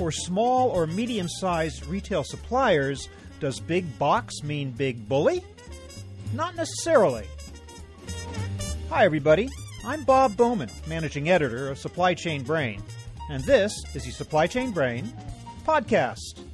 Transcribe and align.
For 0.00 0.10
small 0.10 0.70
or 0.70 0.86
medium 0.86 1.28
sized 1.28 1.84
retail 1.84 2.24
suppliers, 2.24 3.10
does 3.38 3.60
big 3.60 3.98
box 3.98 4.42
mean 4.42 4.70
big 4.70 5.06
bully? 5.06 5.44
Not 6.32 6.56
necessarily. 6.56 7.26
Hi, 8.88 9.04
everybody. 9.04 9.50
I'm 9.84 10.04
Bob 10.04 10.38
Bowman, 10.38 10.70
managing 10.86 11.28
editor 11.28 11.68
of 11.68 11.76
Supply 11.76 12.14
Chain 12.14 12.44
Brain, 12.44 12.82
and 13.28 13.44
this 13.44 13.74
is 13.94 14.06
the 14.06 14.10
Supply 14.10 14.46
Chain 14.46 14.70
Brain 14.70 15.12
podcast. 15.66 16.44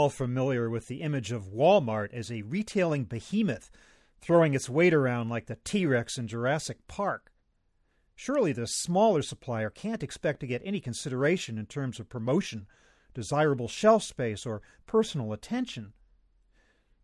All 0.00 0.08
familiar 0.08 0.70
with 0.70 0.86
the 0.86 1.02
image 1.02 1.30
of 1.30 1.52
Walmart 1.52 2.14
as 2.14 2.32
a 2.32 2.40
retailing 2.40 3.04
behemoth 3.04 3.70
throwing 4.18 4.54
its 4.54 4.66
weight 4.66 4.94
around 4.94 5.28
like 5.28 5.44
the 5.44 5.58
T 5.62 5.84
Rex 5.84 6.16
in 6.16 6.26
Jurassic 6.26 6.78
Park. 6.88 7.30
Surely 8.16 8.54
the 8.54 8.66
smaller 8.66 9.20
supplier 9.20 9.68
can't 9.68 10.02
expect 10.02 10.40
to 10.40 10.46
get 10.46 10.62
any 10.64 10.80
consideration 10.80 11.58
in 11.58 11.66
terms 11.66 12.00
of 12.00 12.08
promotion, 12.08 12.66
desirable 13.12 13.68
shelf 13.68 14.02
space, 14.02 14.46
or 14.46 14.62
personal 14.86 15.34
attention. 15.34 15.92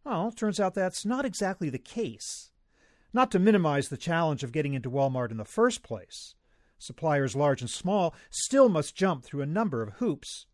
Well, 0.03 0.33
turns 0.33 0.59
out 0.59 0.73
that's 0.73 1.05
not 1.05 1.27
exactly 1.27 1.69
the 1.69 1.79
case. 1.79 2.51
Not 3.13 3.31
to 3.33 3.39
minimize 3.39 3.91
the 3.91 3.99
challenge 3.99 4.43
of 4.43 4.53
getting 4.53 4.73
into 4.73 4.91
Walmart 4.91 5.31
in 5.31 5.37
the 5.37 5.45
first 5.45 5.83
place. 5.83 6.35
Suppliers 6.79 7.37
large 7.37 7.61
and 7.61 7.69
small 7.69 8.15
still 8.31 8.71
must 8.71 8.97
jump 8.97 9.23
through 9.23 9.43
a 9.43 9.47
number 9.47 9.83
of 9.83 9.97
hoops. 9.97 10.47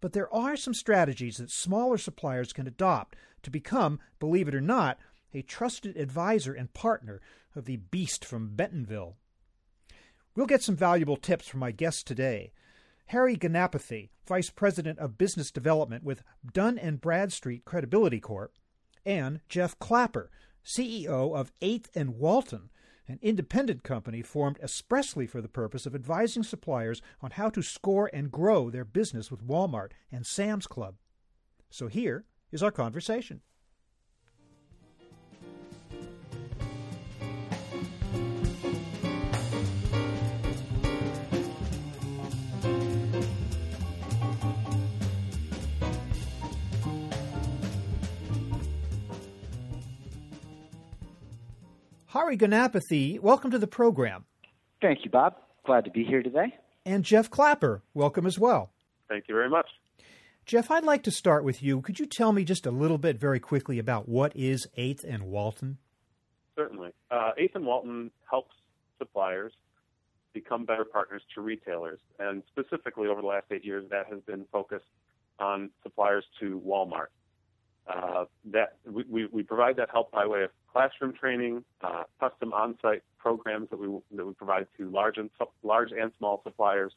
But 0.00 0.12
there 0.12 0.32
are 0.32 0.56
some 0.56 0.74
strategies 0.74 1.38
that 1.38 1.50
smaller 1.50 1.98
suppliers 1.98 2.52
can 2.52 2.66
adopt 2.66 3.16
to 3.42 3.50
become, 3.50 3.98
believe 4.18 4.48
it 4.48 4.54
or 4.54 4.60
not, 4.60 4.98
a 5.32 5.42
trusted 5.42 5.96
advisor 5.96 6.52
and 6.52 6.72
partner 6.72 7.20
of 7.54 7.64
the 7.64 7.76
beast 7.76 8.24
from 8.24 8.54
Bentonville. 8.54 9.16
We'll 10.34 10.46
get 10.46 10.62
some 10.62 10.76
valuable 10.76 11.16
tips 11.16 11.48
from 11.48 11.60
my 11.60 11.70
guest 11.70 12.06
today. 12.06 12.52
Harry 13.06 13.36
Ganapathy, 13.36 14.10
Vice 14.26 14.50
President 14.50 14.98
of 14.98 15.16
Business 15.16 15.50
Development 15.50 16.02
with 16.02 16.22
Dun 16.52 16.76
and 16.76 17.00
Bradstreet 17.00 17.64
Credibility 17.64 18.20
Corp, 18.20 18.52
and 19.04 19.40
Jeff 19.48 19.78
Clapper, 19.78 20.30
CEO 20.64 21.34
of 21.34 21.52
8th 21.62 21.86
and 21.94 22.18
Walton, 22.18 22.70
an 23.08 23.18
independent 23.22 23.82
company 23.82 24.22
formed 24.22 24.58
expressly 24.62 25.26
for 25.26 25.40
the 25.40 25.48
purpose 25.48 25.86
of 25.86 25.94
advising 25.94 26.42
suppliers 26.42 27.00
on 27.20 27.32
how 27.32 27.48
to 27.50 27.62
score 27.62 28.10
and 28.12 28.32
grow 28.32 28.70
their 28.70 28.84
business 28.84 29.30
with 29.30 29.46
Walmart 29.46 29.92
and 30.10 30.26
Sam's 30.26 30.66
Club. 30.66 30.96
So 31.70 31.88
here 31.88 32.24
is 32.52 32.62
our 32.62 32.70
conversation. 32.70 33.42
Hari 52.16 52.38
Ganapathy, 52.38 53.20
welcome 53.20 53.50
to 53.50 53.58
the 53.58 53.66
program. 53.66 54.24
Thank 54.80 55.04
you, 55.04 55.10
Bob. 55.10 55.34
Glad 55.66 55.84
to 55.84 55.90
be 55.90 56.02
here 56.02 56.22
today. 56.22 56.54
And 56.86 57.04
Jeff 57.04 57.28
Clapper, 57.28 57.82
welcome 57.92 58.24
as 58.24 58.38
well. 58.38 58.72
Thank 59.06 59.24
you 59.28 59.34
very 59.34 59.50
much. 59.50 59.66
Jeff, 60.46 60.70
I'd 60.70 60.82
like 60.82 61.02
to 61.02 61.10
start 61.10 61.44
with 61.44 61.62
you. 61.62 61.82
Could 61.82 62.00
you 62.00 62.06
tell 62.06 62.32
me 62.32 62.42
just 62.42 62.64
a 62.64 62.70
little 62.70 62.96
bit 62.96 63.20
very 63.20 63.38
quickly 63.38 63.78
about 63.78 64.08
what 64.08 64.34
is 64.34 64.66
8th 64.78 65.04
and 65.04 65.24
Walton? 65.24 65.76
Certainly. 66.56 66.92
Uh, 67.10 67.32
8th 67.38 67.56
and 67.56 67.66
Walton 67.66 68.10
helps 68.30 68.54
suppliers 68.96 69.52
become 70.32 70.64
better 70.64 70.86
partners 70.86 71.20
to 71.34 71.42
retailers. 71.42 71.98
And 72.18 72.42
specifically 72.48 73.08
over 73.08 73.20
the 73.20 73.26
last 73.26 73.44
eight 73.50 73.62
years, 73.62 73.84
that 73.90 74.06
has 74.10 74.22
been 74.22 74.46
focused 74.50 74.88
on 75.38 75.68
suppliers 75.82 76.24
to 76.40 76.62
Walmart. 76.66 77.08
Uh, 77.88 78.24
that 78.44 78.76
we, 78.84 79.26
we, 79.26 79.42
provide 79.44 79.76
that 79.76 79.88
help 79.90 80.10
by 80.10 80.26
way 80.26 80.42
of 80.42 80.50
classroom 80.72 81.12
training, 81.12 81.62
uh, 81.82 82.02
custom 82.18 82.52
on-site 82.52 83.02
programs 83.16 83.70
that 83.70 83.78
we 83.78 83.86
that 84.16 84.26
we 84.26 84.32
provide 84.32 84.66
to 84.76 84.90
large 84.90 85.18
and 85.18 85.30
large 85.62 85.92
and 85.92 86.10
small 86.18 86.40
suppliers. 86.42 86.92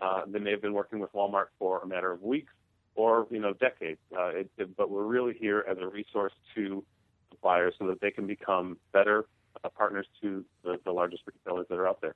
Uh, 0.00 0.22
they 0.26 0.38
may 0.38 0.50
have 0.50 0.62
been 0.62 0.72
working 0.72 0.98
with 0.98 1.12
Walmart 1.12 1.48
for 1.58 1.80
a 1.80 1.86
matter 1.86 2.10
of 2.10 2.22
weeks 2.22 2.52
or 2.94 3.26
you 3.30 3.38
know 3.38 3.52
decades, 3.54 4.00
uh, 4.16 4.28
it, 4.28 4.50
it, 4.58 4.76
but 4.76 4.90
we're 4.90 5.04
really 5.04 5.34
here 5.38 5.64
as 5.68 5.78
a 5.78 5.86
resource 5.86 6.32
to 6.54 6.84
suppliers 7.30 7.74
so 7.78 7.86
that 7.86 8.00
they 8.00 8.10
can 8.10 8.26
become 8.26 8.76
better 8.92 9.26
uh, 9.62 9.68
partners 9.68 10.06
to 10.20 10.44
the, 10.64 10.78
the 10.84 10.92
largest 10.92 11.22
retailers 11.26 11.66
that 11.68 11.76
are 11.76 11.88
out 11.88 12.00
there. 12.00 12.14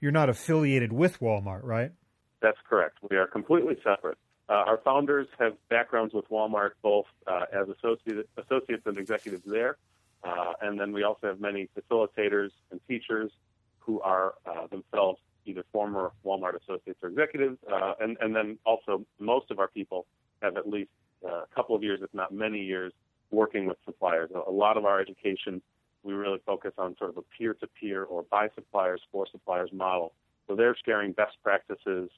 You're 0.00 0.12
not 0.12 0.28
affiliated 0.28 0.92
with 0.92 1.20
Walmart, 1.20 1.62
right? 1.62 1.92
That's 2.40 2.58
correct. 2.68 2.98
We 3.10 3.16
are 3.16 3.26
completely 3.26 3.76
separate. 3.82 4.18
Uh, 4.48 4.52
our 4.52 4.78
founders 4.84 5.26
have 5.38 5.54
backgrounds 5.68 6.14
with 6.14 6.28
Walmart, 6.30 6.70
both 6.82 7.06
uh, 7.26 7.46
as 7.52 7.68
associate, 7.68 8.28
associates 8.36 8.82
and 8.86 8.96
executives 8.96 9.42
there, 9.44 9.76
uh, 10.22 10.52
and 10.62 10.78
then 10.78 10.92
we 10.92 11.02
also 11.02 11.26
have 11.26 11.40
many 11.40 11.68
facilitators 11.76 12.50
and 12.70 12.80
teachers 12.86 13.30
who 13.78 14.00
are 14.00 14.34
uh, 14.46 14.66
themselves 14.68 15.18
either 15.46 15.64
former 15.72 16.12
Walmart 16.24 16.60
associates 16.60 16.98
or 17.02 17.08
executives, 17.08 17.58
uh, 17.72 17.94
and, 18.00 18.16
and 18.20 18.34
then 18.34 18.58
also 18.64 19.04
most 19.18 19.50
of 19.50 19.58
our 19.58 19.68
people 19.68 20.06
have 20.42 20.56
at 20.56 20.68
least 20.68 20.90
uh, 21.24 21.42
a 21.42 21.46
couple 21.54 21.74
of 21.74 21.82
years, 21.82 22.00
if 22.02 22.12
not 22.12 22.32
many 22.32 22.60
years, 22.60 22.92
working 23.30 23.66
with 23.66 23.76
suppliers. 23.84 24.30
A 24.46 24.50
lot 24.50 24.76
of 24.76 24.84
our 24.84 25.00
education, 25.00 25.62
we 26.02 26.12
really 26.14 26.40
focus 26.44 26.72
on 26.78 26.96
sort 26.98 27.10
of 27.10 27.16
a 27.16 27.22
peer-to-peer 27.36 28.04
or 28.04 28.24
by 28.24 28.48
suppliers 28.54 29.00
for 29.10 29.26
suppliers 29.30 29.70
model. 29.72 30.12
So 30.46 30.54
they're 30.54 30.76
sharing 30.84 31.12
best 31.12 31.36
practices, 31.42 32.10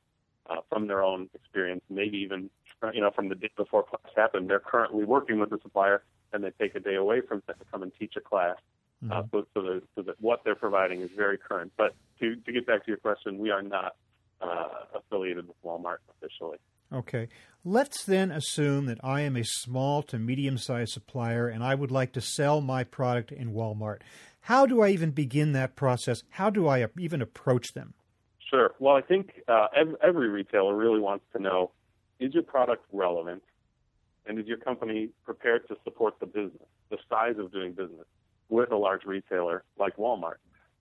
uh, 0.49 0.57
from 0.69 0.87
their 0.87 1.03
own 1.03 1.29
experience, 1.35 1.83
maybe 1.91 2.19
even 2.19 2.51
you 2.93 3.01
know 3.01 3.11
from 3.11 3.29
the 3.29 3.35
day 3.35 3.51
before 3.57 3.83
class 3.83 4.13
happened. 4.17 4.49
They're 4.49 4.61
currently 4.61 5.05
working 5.05 5.39
with 5.39 5.51
the 5.51 5.59
supplier, 5.63 6.03
and 6.33 6.43
they 6.43 6.51
take 6.59 6.75
a 6.75 6.81
day 6.81 6.95
away 6.95 7.21
from 7.21 7.43
that 7.47 7.59
to 7.59 7.65
come 7.71 7.83
and 7.83 7.93
teach 7.99 8.15
a 8.17 8.21
class. 8.21 8.57
Uh, 9.01 9.05
mm-hmm. 9.05 9.13
Uh, 9.13 9.23
so, 9.31 9.47
so, 9.55 9.63
that, 9.63 9.83
so, 9.95 10.03
that, 10.03 10.21
what 10.21 10.43
they're 10.45 10.57
providing 10.57 11.01
is 11.01 11.11
very 11.17 11.39
current. 11.39 11.73
But 11.77 11.95
to, 12.19 12.35
to 12.35 12.53
get 12.53 12.67
back 12.67 12.85
to 12.85 12.89
your 12.89 12.97
question, 12.97 13.39
we 13.39 13.51
are 13.51 13.63
not 13.63 13.95
uh, 14.41 14.69
affiliated 14.95 15.47
with 15.47 15.57
Walmart 15.65 15.99
officially. 16.17 16.59
Okay. 16.93 17.29
Let's 17.65 18.05
then 18.05 18.31
assume 18.31 18.87
that 18.87 18.99
I 19.05 19.21
am 19.21 19.37
a 19.37 19.45
small 19.45 20.03
to 20.05 20.19
medium 20.19 20.59
sized 20.59 20.93
supplier 20.93 21.49
and 21.49 21.63
I 21.63 21.75
would 21.75 21.91
like 21.91 22.13
to 22.13 22.21
sell 22.21 22.61
my 22.61 22.83
product 22.83 23.31
in 23.31 23.53
Walmart. 23.53 24.01
How 24.43 24.65
do 24.65 24.81
I 24.81 24.89
even 24.91 25.11
begin 25.11 25.53
that 25.53 25.77
process? 25.77 26.23
How 26.31 26.49
do 26.49 26.67
I 26.67 26.87
even 26.99 27.21
approach 27.21 27.75
them? 27.75 27.95
Sure. 28.49 28.75
Well, 28.79 28.97
I 28.97 29.03
think 29.03 29.43
uh, 29.47 29.69
every, 30.03 30.29
retailer 30.29 30.75
really 30.75 31.01
wants 31.01 31.25
to 31.37 31.43
know 31.43 31.71
is 32.19 32.33
your 32.33 32.43
product 32.43 32.85
relevant 32.93 33.43
and 34.27 34.39
is 34.39 34.47
your 34.47 34.57
company 34.57 35.11
prepared 35.25 35.69
to 35.69 35.77
support 35.85 36.15
the 36.19 36.27
business, 36.27 36.69
the 36.91 36.99
size 37.11 37.35
of 37.39 37.53
doing 37.53 37.73
business 37.73 38.07
with 38.49 38.71
a 38.73 38.77
large 38.77 39.05
retailer 39.05 39.65
like 39.79 39.97
Walmart? 39.97 40.37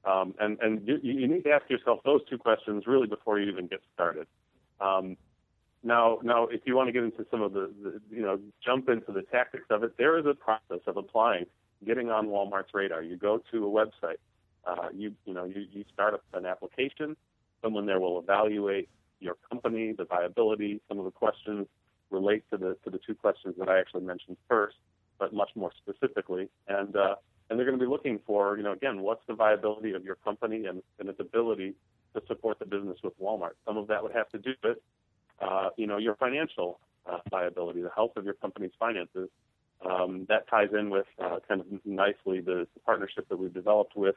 Um, 0.05 0.33
and 0.39 0.57
and 0.61 0.88
you, 0.88 1.00
you, 1.03 1.28
need 1.28 1.44
to 1.44 1.51
ask 1.51 1.69
yourself 1.69 2.00
those 2.05 2.22
two 2.29 2.38
questions 2.38 2.88
really 2.88 3.07
before 3.07 3.39
you 3.39 3.51
even 3.51 3.67
get 3.67 3.81
started. 3.94 4.28
Um, 4.79 5.17
now, 5.84 6.19
now, 6.23 6.45
if 6.45 6.61
you 6.66 6.75
want 6.75 6.88
to 6.88 6.94
get 6.94 7.03
into 7.03 7.25
some 7.29 7.41
of 7.41 7.52
the, 7.52 7.72
the, 7.84 8.02
you 8.09 8.22
know, 8.22 8.40
jump 8.63 8.87
into 8.87 9.11
the 9.11 9.23
tactics 9.23 9.66
of 9.70 9.84
it, 9.84 9.97
there 9.97 10.17
is 10.17 10.25
a 10.25 10.34
process 10.34 10.79
of 10.87 10.96
applying, 10.96 11.46
getting 11.85 12.09
on 12.09 12.28
Walmart's 12.28 12.73
radar. 12.73 13.02
You 13.02 13.17
go 13.17 13.41
to 13.52 13.66
a 13.66 13.70
website, 13.70 14.17
uh, 14.66 14.90
you, 14.93 15.13
you 15.25 15.34
know, 15.34 15.43
you, 15.43 15.66
you 15.72 15.84
start 15.93 16.13
up 16.13 16.23
an 16.34 16.46
application, 16.46 17.17
Someone 17.62 17.86
there 17.86 18.00
will 18.00 18.20
evaluate 18.20 18.90
your 19.20 19.36
company, 19.50 19.94
the 19.98 20.06
viability. 20.06 20.82
Some 20.88 21.00
of 21.00 21.06
the 21.06 21.12
questions 21.12 21.68
relate 22.09 22.44
to 22.52 22.58
the 22.58 22.78
to 22.84 22.90
the 22.90 23.00
two 23.06 23.16
questions 23.16 23.56
that 23.58 23.70
I 23.70 23.80
actually 23.80 24.04
mentioned 24.04 24.38
first, 24.48 24.78
but 25.20 25.34
much 25.34 25.50
more 25.56 25.72
specifically. 25.84 26.50
And 26.68 26.96
uh, 26.96 27.16
and 27.50 27.58
they're 27.58 27.66
going 27.66 27.80
to 27.80 27.84
be 27.84 27.90
looking 27.90 28.20
for, 28.26 28.58
you 28.58 28.64
know, 28.64 28.74
again, 28.74 29.02
what's 29.02 29.26
the 29.28 29.34
viability 29.34 29.94
of 29.94 30.04
your 30.04 30.16
company 30.16 30.66
and, 30.66 30.82
and 31.00 31.09
its 31.09 31.20
ability 31.20 31.76
to 32.14 32.22
support 32.28 32.59
the 32.59 32.66
business 32.66 32.98
with 33.04 33.18
Walmart. 33.20 33.52
Some 33.66 33.78
of 33.78 33.88
that 33.88 34.04
would 34.04 34.12
have 34.14 34.30
to 34.30 34.38
do 34.38 34.52
with, 34.64 34.78
uh, 35.42 35.70
you 35.78 35.88
know, 35.88 35.98
your 35.98 36.16
financial 36.16 36.80
uh, 37.06 37.20
viability, 37.30 37.82
the 37.82 37.92
health 37.96 38.12
of 38.18 38.26
your 38.26 38.34
company's 38.34 38.72
finances. 38.78 39.30
Um, 39.86 40.26
that 40.28 40.50
ties 40.50 40.70
in 40.78 40.90
with 40.90 41.06
uh, 41.24 41.38
kind 41.48 41.62
of 41.62 41.68
nicely 41.86 42.42
the, 42.42 42.68
the 42.74 42.80
partnership 42.86 43.30
that 43.30 43.38
we've 43.38 43.54
developed 43.54 43.96
with 43.96 44.16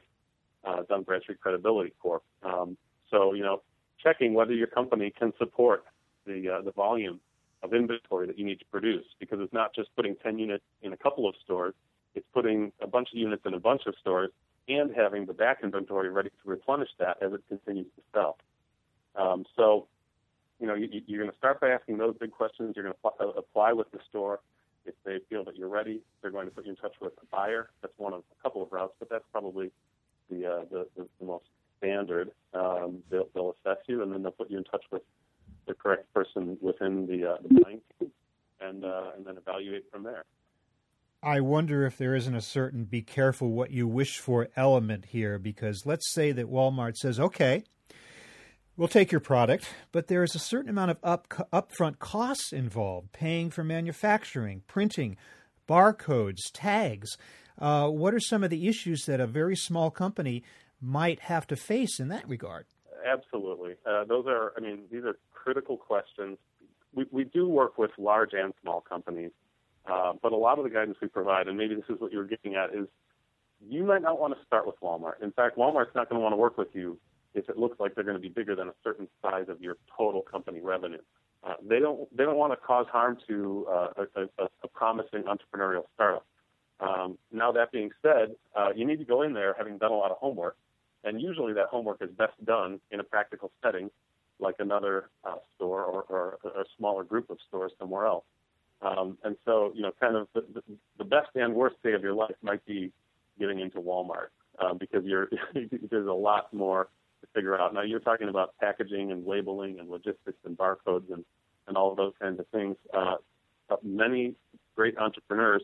uh, 0.65 0.81
Dun 0.89 1.03
Bradstreet 1.03 1.39
Credibility 1.39 1.93
Corp. 2.01 2.23
Um, 2.43 2.77
so, 3.11 3.33
you 3.33 3.43
know, 3.43 3.61
checking 4.01 4.33
whether 4.33 4.53
your 4.53 4.67
company 4.67 5.13
can 5.17 5.33
support 5.37 5.83
the 6.25 6.49
uh, 6.49 6.61
the 6.61 6.71
volume 6.71 7.19
of 7.61 7.73
inventory 7.73 8.25
that 8.25 8.39
you 8.39 8.45
need 8.45 8.59
to 8.59 8.65
produce, 8.71 9.05
because 9.19 9.39
it's 9.39 9.53
not 9.53 9.75
just 9.75 9.95
putting 9.95 10.15
10 10.15 10.39
units 10.39 10.63
in 10.81 10.93
a 10.93 10.97
couple 10.97 11.29
of 11.29 11.35
stores; 11.43 11.75
it's 12.15 12.25
putting 12.33 12.71
a 12.81 12.87
bunch 12.87 13.09
of 13.13 13.19
units 13.19 13.43
in 13.45 13.53
a 13.53 13.59
bunch 13.59 13.83
of 13.85 13.93
stores 13.99 14.31
and 14.67 14.91
having 14.95 15.25
the 15.25 15.33
back 15.33 15.59
inventory 15.63 16.09
ready 16.09 16.29
to 16.29 16.49
replenish 16.49 16.89
that 16.99 17.17
as 17.21 17.33
it 17.33 17.41
continues 17.47 17.87
to 17.95 18.01
sell. 18.13 18.37
Um, 19.15 19.45
so, 19.55 19.87
you 20.59 20.67
know, 20.67 20.75
you, 20.75 21.01
you're 21.07 21.19
going 21.19 21.31
to 21.31 21.37
start 21.37 21.59
by 21.59 21.69
asking 21.69 21.97
those 21.97 22.15
big 22.17 22.31
questions. 22.31 22.75
You're 22.75 22.85
going 22.85 22.95
to 23.19 23.37
apply 23.37 23.73
with 23.73 23.91
the 23.91 23.99
store. 24.09 24.39
If 24.85 24.95
they 25.05 25.19
feel 25.29 25.43
that 25.45 25.57
you're 25.57 25.69
ready, 25.69 26.01
they're 26.21 26.31
going 26.31 26.47
to 26.47 26.55
put 26.55 26.65
you 26.65 26.71
in 26.71 26.75
touch 26.77 26.95
with 27.01 27.13
a 27.21 27.25
buyer. 27.35 27.69
That's 27.81 27.93
one 27.97 28.13
of 28.13 28.23
a 28.39 28.43
couple 28.43 28.63
of 28.63 28.71
routes, 28.71 28.93
but 28.97 29.09
that's 29.09 29.25
probably 29.31 29.71
the 30.29 30.45
uh, 30.45 30.59
the, 30.71 30.87
the, 30.95 31.07
the 31.19 31.25
most 31.25 31.45
standard. 31.81 32.31
Um, 32.53 32.99
they'll, 33.09 33.27
they'll 33.33 33.55
assess 33.65 33.77
you, 33.87 34.03
and 34.03 34.13
then 34.13 34.21
they'll 34.21 34.31
put 34.31 34.51
you 34.51 34.57
in 34.57 34.63
touch 34.65 34.83
with 34.91 35.01
the 35.67 35.73
correct 35.73 36.13
person 36.13 36.57
within 36.61 37.07
the, 37.07 37.31
uh, 37.31 37.37
the 37.41 37.61
buying 37.61 37.81
team, 37.99 38.11
and 38.59 38.85
uh, 38.85 39.11
and 39.15 39.25
then 39.25 39.37
evaluate 39.37 39.85
from 39.91 40.03
there. 40.03 40.25
I 41.23 41.39
wonder 41.39 41.85
if 41.85 41.97
there 41.97 42.15
isn't 42.15 42.33
a 42.33 42.41
certain 42.41 42.85
be 42.85 43.03
careful 43.03 43.51
what 43.51 43.69
you 43.69 43.87
wish 43.87 44.17
for 44.17 44.49
element 44.55 45.05
here, 45.05 45.37
because 45.37 45.83
let's 45.85 46.11
say 46.13 46.31
that 46.31 46.49
Walmart 46.49 46.95
says, 46.95 47.19
okay, 47.19 47.63
we'll 48.75 48.87
take 48.87 49.11
your 49.11 49.21
product, 49.21 49.67
but 49.91 50.07
there 50.07 50.23
is 50.23 50.33
a 50.33 50.39
certain 50.39 50.69
amount 50.69 50.91
of 50.91 50.97
up, 51.03 51.27
upfront 51.53 51.99
costs 51.99 52.51
involved 52.51 53.11
paying 53.11 53.51
for 53.51 53.63
manufacturing, 53.63 54.63
printing, 54.65 55.15
barcodes, 55.69 56.39
tags. 56.53 57.09
Uh, 57.59 57.87
what 57.87 58.15
are 58.15 58.19
some 58.19 58.43
of 58.43 58.49
the 58.49 58.67
issues 58.67 59.03
that 59.05 59.19
a 59.19 59.27
very 59.27 59.55
small 59.55 59.91
company 59.91 60.43
might 60.81 61.21
have 61.21 61.47
to 61.47 61.55
face 61.55 61.99
in 61.99 62.07
that 62.09 62.27
regard? 62.27 62.65
Absolutely. 63.05 63.75
Uh, 63.85 64.03
those 64.05 64.25
are, 64.27 64.53
I 64.57 64.59
mean, 64.59 64.83
these 64.91 65.03
are 65.03 65.17
critical 65.33 65.77
questions. 65.77 66.37
We, 66.93 67.05
we 67.11 67.23
do 67.23 67.47
work 67.47 67.77
with 67.77 67.91
large 67.97 68.33
and 68.33 68.53
small 68.61 68.81
companies 68.81 69.31
uh, 69.85 70.13
but 70.21 70.31
a 70.31 70.37
lot 70.37 70.57
of 70.57 70.63
the 70.63 70.69
guidance 70.69 70.97
we 71.01 71.07
provide, 71.07 71.47
and 71.47 71.57
maybe 71.57 71.75
this 71.75 71.85
is 71.89 71.99
what 71.99 72.11
you're 72.11 72.25
getting 72.25 72.55
at, 72.55 72.73
is 72.73 72.87
you 73.67 73.83
might 73.83 74.01
not 74.01 74.19
want 74.19 74.37
to 74.37 74.45
start 74.45 74.65
with 74.65 74.75
Walmart. 74.81 75.21
In 75.21 75.31
fact, 75.31 75.57
Walmart's 75.57 75.95
not 75.95 76.09
going 76.09 76.19
to 76.19 76.23
want 76.23 76.33
to 76.33 76.37
work 76.37 76.57
with 76.57 76.69
you 76.73 76.97
if 77.33 77.49
it 77.49 77.57
looks 77.57 77.79
like 77.79 77.95
they're 77.95 78.03
going 78.03 78.17
to 78.17 78.21
be 78.21 78.29
bigger 78.29 78.55
than 78.55 78.67
a 78.67 78.73
certain 78.83 79.07
size 79.21 79.45
of 79.47 79.61
your 79.61 79.77
total 79.97 80.21
company 80.21 80.59
revenue. 80.61 81.01
Uh, 81.43 81.53
they 81.67 81.79
don't 81.79 82.15
they 82.15 82.23
don't 82.23 82.37
want 82.37 82.53
to 82.53 82.57
cause 82.57 82.85
harm 82.91 83.17
to 83.27 83.65
uh, 83.71 83.87
a, 84.15 84.21
a, 84.21 84.47
a 84.63 84.67
promising 84.67 85.23
entrepreneurial 85.23 85.85
startup. 85.95 86.25
Um, 86.79 87.17
now 87.31 87.51
that 87.51 87.71
being 87.71 87.89
said, 88.01 88.35
uh, 88.55 88.69
you 88.75 88.85
need 88.85 88.99
to 88.99 89.05
go 89.05 89.23
in 89.23 89.33
there 89.33 89.55
having 89.57 89.79
done 89.79 89.91
a 89.91 89.95
lot 89.95 90.11
of 90.11 90.17
homework, 90.17 90.55
and 91.03 91.21
usually 91.21 91.53
that 91.53 91.67
homework 91.67 92.01
is 92.01 92.09
best 92.11 92.33
done 92.45 92.79
in 92.91 92.99
a 92.99 93.03
practical 93.03 93.51
setting, 93.63 93.89
like 94.39 94.55
another 94.59 95.09
uh, 95.23 95.35
store 95.55 95.83
or, 95.83 96.03
or 96.03 96.37
a 96.43 96.63
smaller 96.77 97.03
group 97.03 97.29
of 97.29 97.37
stores 97.47 97.71
somewhere 97.79 98.05
else. 98.05 98.25
Um, 98.81 99.17
and 99.23 99.35
so, 99.45 99.71
you 99.75 99.83
know, 99.83 99.91
kind 99.99 100.15
of 100.15 100.27
the, 100.33 100.63
the, 100.97 101.03
best 101.03 101.29
and 101.35 101.53
worst 101.53 101.75
day 101.83 101.93
of 101.93 102.01
your 102.01 102.13
life 102.13 102.35
might 102.41 102.65
be 102.65 102.91
getting 103.39 103.59
into 103.59 103.79
Walmart 103.79 104.29
um, 104.57 104.79
because 104.79 105.05
you're 105.05 105.29
there's 105.89 106.07
a 106.07 106.13
lot 106.13 106.51
more 106.51 106.89
to 107.21 107.27
figure 107.35 107.59
out. 107.59 107.75
Now, 107.75 107.83
you're 107.83 107.99
talking 107.99 108.27
about 108.27 108.55
packaging 108.59 109.11
and 109.11 109.25
labeling 109.25 109.79
and 109.79 109.87
logistics 109.87 110.39
and 110.45 110.57
barcodes 110.57 111.13
and 111.13 111.23
and 111.67 111.77
all 111.77 111.91
of 111.91 111.97
those 111.97 112.13
kinds 112.19 112.39
of 112.39 112.47
things. 112.47 112.75
Uh, 112.91 113.15
many 113.83 114.35
great 114.75 114.97
entrepreneurs 114.97 115.63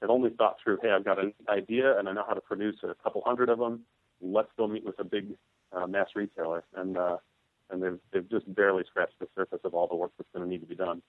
have 0.00 0.10
only 0.10 0.30
thought 0.30 0.56
through, 0.62 0.78
hey, 0.82 0.90
I've 0.90 1.04
got 1.04 1.18
an 1.18 1.32
idea 1.48 1.98
and 1.98 2.08
I 2.08 2.12
know 2.12 2.24
how 2.26 2.34
to 2.34 2.40
produce 2.40 2.76
a 2.82 2.94
couple 3.02 3.22
hundred 3.24 3.48
of 3.48 3.58
them. 3.58 3.80
Let's 4.24 4.48
go 4.56 4.66
meet 4.66 4.84
with 4.84 4.98
a 4.98 5.04
big 5.04 5.34
uh, 5.72 5.86
mass 5.86 6.08
retailer, 6.14 6.64
and 6.74 6.96
uh, 6.96 7.18
and 7.70 7.82
they've 7.82 7.98
they've 8.12 8.30
just 8.30 8.52
barely 8.54 8.84
scratched 8.88 9.18
the 9.20 9.28
surface 9.34 9.60
of 9.64 9.74
all 9.74 9.86
the 9.86 9.96
work 9.96 10.12
that's 10.16 10.28
going 10.34 10.44
to 10.44 10.50
need 10.50 10.60
to 10.60 10.66
be 10.66 10.74
done. 10.74 11.02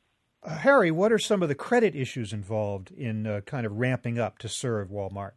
Uh, 0.43 0.57
Harry, 0.57 0.91
what 0.91 1.11
are 1.11 1.17
some 1.17 1.41
of 1.41 1.49
the 1.49 1.55
credit 1.55 1.95
issues 1.95 2.31
involved 2.33 2.91
in 2.91 3.25
uh, 3.25 3.41
kind 3.41 3.65
of 3.65 3.73
ramping 3.73 4.19
up 4.19 4.37
to 4.39 4.49
serve 4.49 4.89
Walmart? 4.89 5.31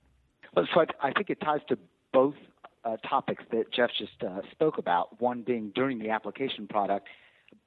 Well, 0.55 0.67
so 0.75 0.81
I, 0.81 1.09
I 1.09 1.13
think 1.13 1.31
it 1.31 1.41
ties 1.41 1.61
to 1.69 1.79
both 2.13 2.35
uh, 2.85 2.97
topics 3.09 3.45
that 3.51 3.73
Jeff 3.73 3.91
just 3.99 4.23
uh, 4.23 4.41
spoke 4.51 4.79
about. 4.79 5.21
One 5.21 5.43
being 5.43 5.73
during 5.75 5.99
the 5.99 6.11
application 6.11 6.67
product 6.67 7.07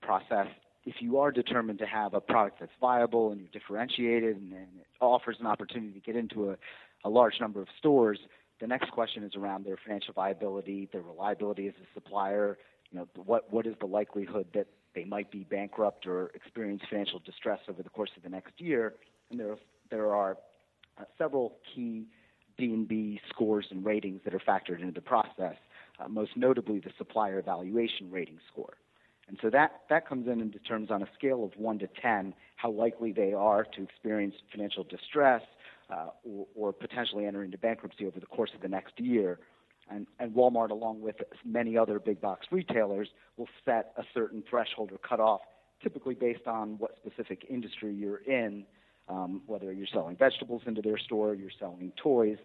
process, 0.02 0.48
if 0.86 0.96
you 1.00 1.19
are 1.19 1.31
determined 1.31 1.80
to 1.80 1.86
have 1.86 2.14
a 2.14 2.22
product 2.22 2.60
that's 2.60 2.72
viable 2.80 3.31
and 3.31 3.40
you're 3.40 3.50
differentiated 3.52 4.36
and, 4.36 4.54
and 4.54 4.68
it 4.80 4.88
offers 5.00 5.38
an 5.40 5.48
opportunity 5.48 5.94
to 5.94 6.00
get 6.00 6.16
into 6.16 6.52
a, 6.52 6.57
a 7.04 7.10
large 7.10 7.40
number 7.40 7.62
of 7.62 7.68
stores, 7.78 8.19
the 8.62 8.68
next 8.68 8.92
question 8.92 9.24
is 9.24 9.36
around 9.36 9.66
their 9.66 9.78
financial 9.84 10.13
viability, 10.13 10.88
their 10.94 11.02
reliability 11.02 11.68
as 11.68 11.74
a 11.74 11.88
supplier. 11.94 12.58
You 12.92 13.00
know, 13.00 13.08
what 13.25 13.52
what 13.52 13.66
is 13.66 13.75
the 13.80 13.88
likelihood 13.88 14.46
that 14.54 14.68
they 14.94 15.04
might 15.04 15.31
be 15.31 15.44
bankrupt 15.44 16.06
or 16.06 16.28
experience 16.36 16.81
financial 16.90 17.19
distress 17.25 17.60
over 17.69 17.81
the 17.81 17.90
course 17.90 18.12
of 18.18 18.24
the 18.24 18.30
next 18.30 18.60
year. 18.60 18.94
And 19.30 19.40
there, 19.40 19.56
there 19.90 20.13
are 20.13 20.38
uh, 20.98 21.04
several 21.18 21.58
key 21.74 22.08
D&B 22.58 23.19
scores 23.30 23.68
and 23.72 23.86
ratings 23.86 24.22
that 24.25 24.34
are 24.34 24.40
factored 24.40 24.81
into 24.81 24.92
the 24.92 25.02
process, 25.02 25.56
uh, 26.00 26.07
most 26.07 26.31
notably 26.36 26.80
the 26.80 26.92
supplier 26.98 27.40
evaluation 27.40 28.12
rating 28.12 28.40
score. 28.52 28.74
And 29.28 29.38
so 29.42 29.50
that, 29.50 29.84
that 29.90 30.07
comes 30.07 30.28
in 30.28 30.42
and 30.42 30.52
determines 30.52 30.92
on 30.92 31.02
a 31.02 31.07
scale 31.18 31.46
of 31.46 31.52
1 31.57 31.80
to 31.80 31.88
10 32.02 32.34
how 32.57 32.69
likely 32.69 33.14
they 33.14 33.34
are 33.34 33.64
to 33.64 33.84
experience 33.84 34.36
financial 34.52 34.84
distress 34.84 35.42
uh, 35.92 36.08
or, 36.24 36.48
or 36.56 36.74
potentially 36.74 37.26
enter 37.26 37.44
into 37.44 37.58
bankruptcy 37.58 38.06
over 38.06 38.20
the 38.20 38.26
course 38.26 38.52
of 38.56 38.62
the 38.62 38.68
next 38.68 39.00
year. 39.00 39.40
And, 39.90 40.08
and 40.20 40.34
Walmart, 40.34 40.70
along 40.70 41.02
with 41.02 41.16
many 41.44 41.78
other 41.78 42.00
big 42.00 42.22
box 42.22 42.48
retailers, 42.52 43.10
will 43.38 43.50
set 43.66 43.94
a 43.98 44.04
certain 44.14 44.44
threshold 44.50 44.92
or 44.92 44.98
cutoff, 44.98 45.42
typically 45.84 46.16
based 46.16 46.48
on 46.48 46.78
what 46.78 46.96
specific 46.98 47.46
industry 47.50 47.94
you're 47.94 48.20
in, 48.20 48.66
um, 49.10 49.42
whether 49.48 49.74
you're 49.74 49.88
selling 49.92 50.16
vegetables 50.16 50.62
into 50.66 50.82
their 50.82 50.98
store, 50.98 51.36
you're 51.36 51.52
selling 51.60 51.92
toys, 52.02 52.38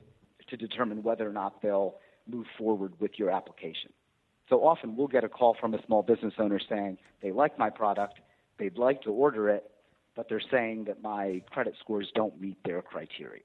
to 0.49 0.57
determine 0.57 1.03
whether 1.03 1.29
or 1.29 1.33
not 1.33 1.63
they'll 1.63 1.97
move 2.29 2.47
forward 2.59 2.93
with 2.99 3.13
your 3.17 3.31
application. 3.31 3.93
So 4.49 4.65
often 4.65 4.97
we'll 4.97 5.09
get 5.09 5.25
a 5.25 5.29
call 5.29 5.57
from 5.61 5.75
a 5.75 5.85
small 5.87 6.03
business 6.03 6.35
owner 6.39 6.61
saying 6.69 6.99
they 7.23 7.33
like 7.33 7.59
my 7.59 7.71
product, 7.71 8.21
they'd 8.59 8.79
like 8.79 9.03
to 9.03 9.11
order 9.11 9.51
it, 9.51 9.71
but 10.17 10.29
they're 10.29 10.41
saying 10.51 10.85
that 10.85 11.03
my 11.03 11.43
credit 11.51 11.75
scores 11.81 12.11
don't 12.15 12.41
meet 12.41 12.57
their 12.65 12.83
criteria. 12.83 13.43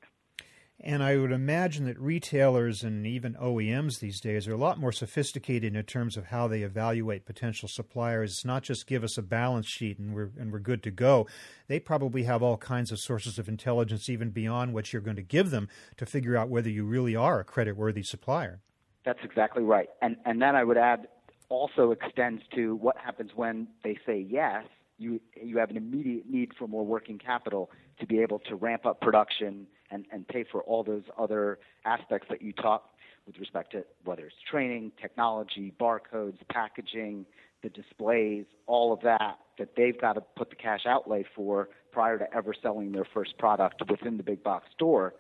And 0.83 1.03
I 1.03 1.15
would 1.15 1.31
imagine 1.31 1.85
that 1.85 1.99
retailers 1.99 2.81
and 2.81 3.05
even 3.05 3.35
OEMs 3.35 3.99
these 3.99 4.19
days 4.19 4.47
are 4.47 4.53
a 4.53 4.57
lot 4.57 4.79
more 4.79 4.91
sophisticated 4.91 5.75
in 5.75 5.83
terms 5.83 6.17
of 6.17 6.25
how 6.25 6.47
they 6.47 6.63
evaluate 6.63 7.25
potential 7.25 7.67
suppliers. 7.67 8.31
It's 8.31 8.45
not 8.45 8.63
just 8.63 8.87
give 8.87 9.03
us 9.03 9.15
a 9.15 9.21
balance 9.21 9.67
sheet 9.67 9.99
and 9.99 10.15
we're 10.15 10.31
and 10.39 10.51
we're 10.51 10.57
good 10.57 10.81
to 10.83 10.91
go. 10.91 11.27
They 11.67 11.79
probably 11.79 12.23
have 12.23 12.41
all 12.41 12.57
kinds 12.57 12.91
of 12.91 12.99
sources 12.99 13.37
of 13.37 13.47
intelligence 13.47 14.09
even 14.09 14.31
beyond 14.31 14.73
what 14.73 14.91
you're 14.91 15.03
going 15.03 15.17
to 15.17 15.21
give 15.21 15.51
them 15.51 15.69
to 15.97 16.05
figure 16.07 16.35
out 16.35 16.49
whether 16.49 16.69
you 16.69 16.83
really 16.83 17.15
are 17.15 17.39
a 17.39 17.43
credit-worthy 17.43 18.01
supplier. 18.01 18.59
That's 19.05 19.23
exactly 19.23 19.61
right. 19.61 19.89
And 20.01 20.15
and 20.25 20.41
then 20.41 20.55
I 20.55 20.63
would 20.63 20.77
add 20.77 21.07
also 21.49 21.91
extends 21.91 22.41
to 22.55 22.75
what 22.77 22.97
happens 22.97 23.31
when 23.35 23.67
they 23.83 23.99
say 24.03 24.25
yes. 24.27 24.63
You 25.01 25.19
you 25.41 25.57
have 25.57 25.71
an 25.71 25.77
immediate 25.77 26.29
need 26.29 26.51
for 26.57 26.67
more 26.67 26.85
working 26.85 27.17
capital 27.17 27.71
to 27.99 28.05
be 28.05 28.21
able 28.21 28.37
to 28.39 28.55
ramp 28.55 28.85
up 28.85 29.01
production 29.01 29.65
and, 29.89 30.05
and 30.11 30.27
pay 30.27 30.45
for 30.49 30.61
all 30.61 30.83
those 30.83 31.03
other 31.17 31.57
aspects 31.85 32.27
that 32.29 32.41
you 32.41 32.53
talk 32.53 32.91
with 33.25 33.37
respect 33.39 33.71
to 33.71 33.83
whether 34.03 34.27
it's 34.27 34.35
training, 34.49 34.91
technology, 35.01 35.73
barcodes, 35.79 36.37
packaging, 36.49 37.25
the 37.63 37.69
displays, 37.69 38.45
all 38.67 38.93
of 38.93 39.01
that, 39.01 39.39
that 39.57 39.69
they've 39.75 39.99
got 39.99 40.13
to 40.13 40.21
put 40.21 40.51
the 40.51 40.55
cash 40.55 40.81
outlay 40.87 41.23
for 41.35 41.69
prior 41.91 42.19
to 42.19 42.31
ever 42.35 42.53
selling 42.61 42.91
their 42.91 43.07
first 43.11 43.37
product 43.39 43.81
within 43.89 44.17
the 44.17 44.23
big 44.23 44.43
box 44.43 44.67
store. 44.73 45.15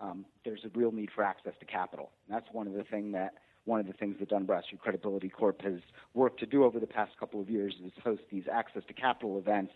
Um, 0.00 0.24
there's 0.44 0.64
a 0.64 0.78
real 0.78 0.92
need 0.92 1.10
for 1.14 1.24
access 1.24 1.54
to 1.60 1.66
capital. 1.66 2.10
And 2.26 2.36
that's 2.36 2.48
one 2.52 2.66
of 2.66 2.72
the 2.72 2.84
things 2.84 3.12
that 3.12 3.34
one 3.66 3.80
of 3.80 3.86
the 3.86 3.92
things 3.92 4.16
that 4.20 4.30
Dun 4.30 4.44
Bradstreet 4.44 4.80
Credibility 4.80 5.28
Corp 5.28 5.60
has 5.62 5.80
worked 6.14 6.40
to 6.40 6.46
do 6.46 6.64
over 6.64 6.80
the 6.80 6.86
past 6.86 7.12
couple 7.18 7.40
of 7.40 7.50
years 7.50 7.74
is 7.84 7.92
host 8.02 8.22
these 8.30 8.44
access 8.50 8.82
to 8.88 8.94
capital 8.94 9.38
events, 9.38 9.72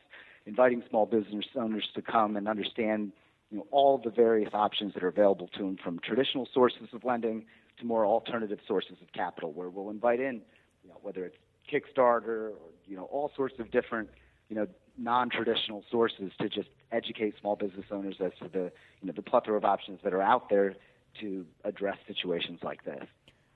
inviting 0.46 0.82
small 0.88 1.06
business 1.06 1.44
owners 1.56 1.88
to 1.94 2.00
come 2.00 2.36
and 2.36 2.48
understand 2.48 3.12
you 3.50 3.58
know, 3.58 3.66
all 3.70 3.98
the 3.98 4.10
various 4.10 4.50
options 4.54 4.94
that 4.94 5.02
are 5.02 5.08
available 5.08 5.48
to 5.48 5.64
them 5.64 5.76
from 5.82 5.98
traditional 5.98 6.48
sources 6.54 6.88
of 6.92 7.04
lending 7.04 7.44
to 7.78 7.84
more 7.84 8.06
alternative 8.06 8.60
sources 8.66 8.96
of 9.02 9.12
capital 9.12 9.52
where 9.52 9.68
we'll 9.68 9.90
invite 9.90 10.20
in, 10.20 10.40
you 10.84 10.88
know, 10.88 10.96
whether 11.02 11.24
it's 11.24 11.36
Kickstarter 11.70 12.26
or, 12.26 12.52
you 12.86 12.96
know, 12.96 13.04
all 13.04 13.30
sorts 13.36 13.58
of 13.58 13.70
different, 13.70 14.08
you 14.48 14.56
know, 14.56 14.66
non-traditional 14.96 15.84
sources 15.90 16.30
to 16.40 16.48
just 16.48 16.68
educate 16.92 17.34
small 17.40 17.56
business 17.56 17.86
owners 17.90 18.16
as 18.24 18.32
to 18.40 18.48
the, 18.48 18.70
you 19.00 19.06
know, 19.06 19.12
the 19.14 19.22
plethora 19.22 19.56
of 19.56 19.64
options 19.64 19.98
that 20.04 20.12
are 20.12 20.22
out 20.22 20.48
there 20.48 20.74
to 21.20 21.46
address 21.64 21.96
situations 22.06 22.60
like 22.62 22.84
this. 22.84 23.04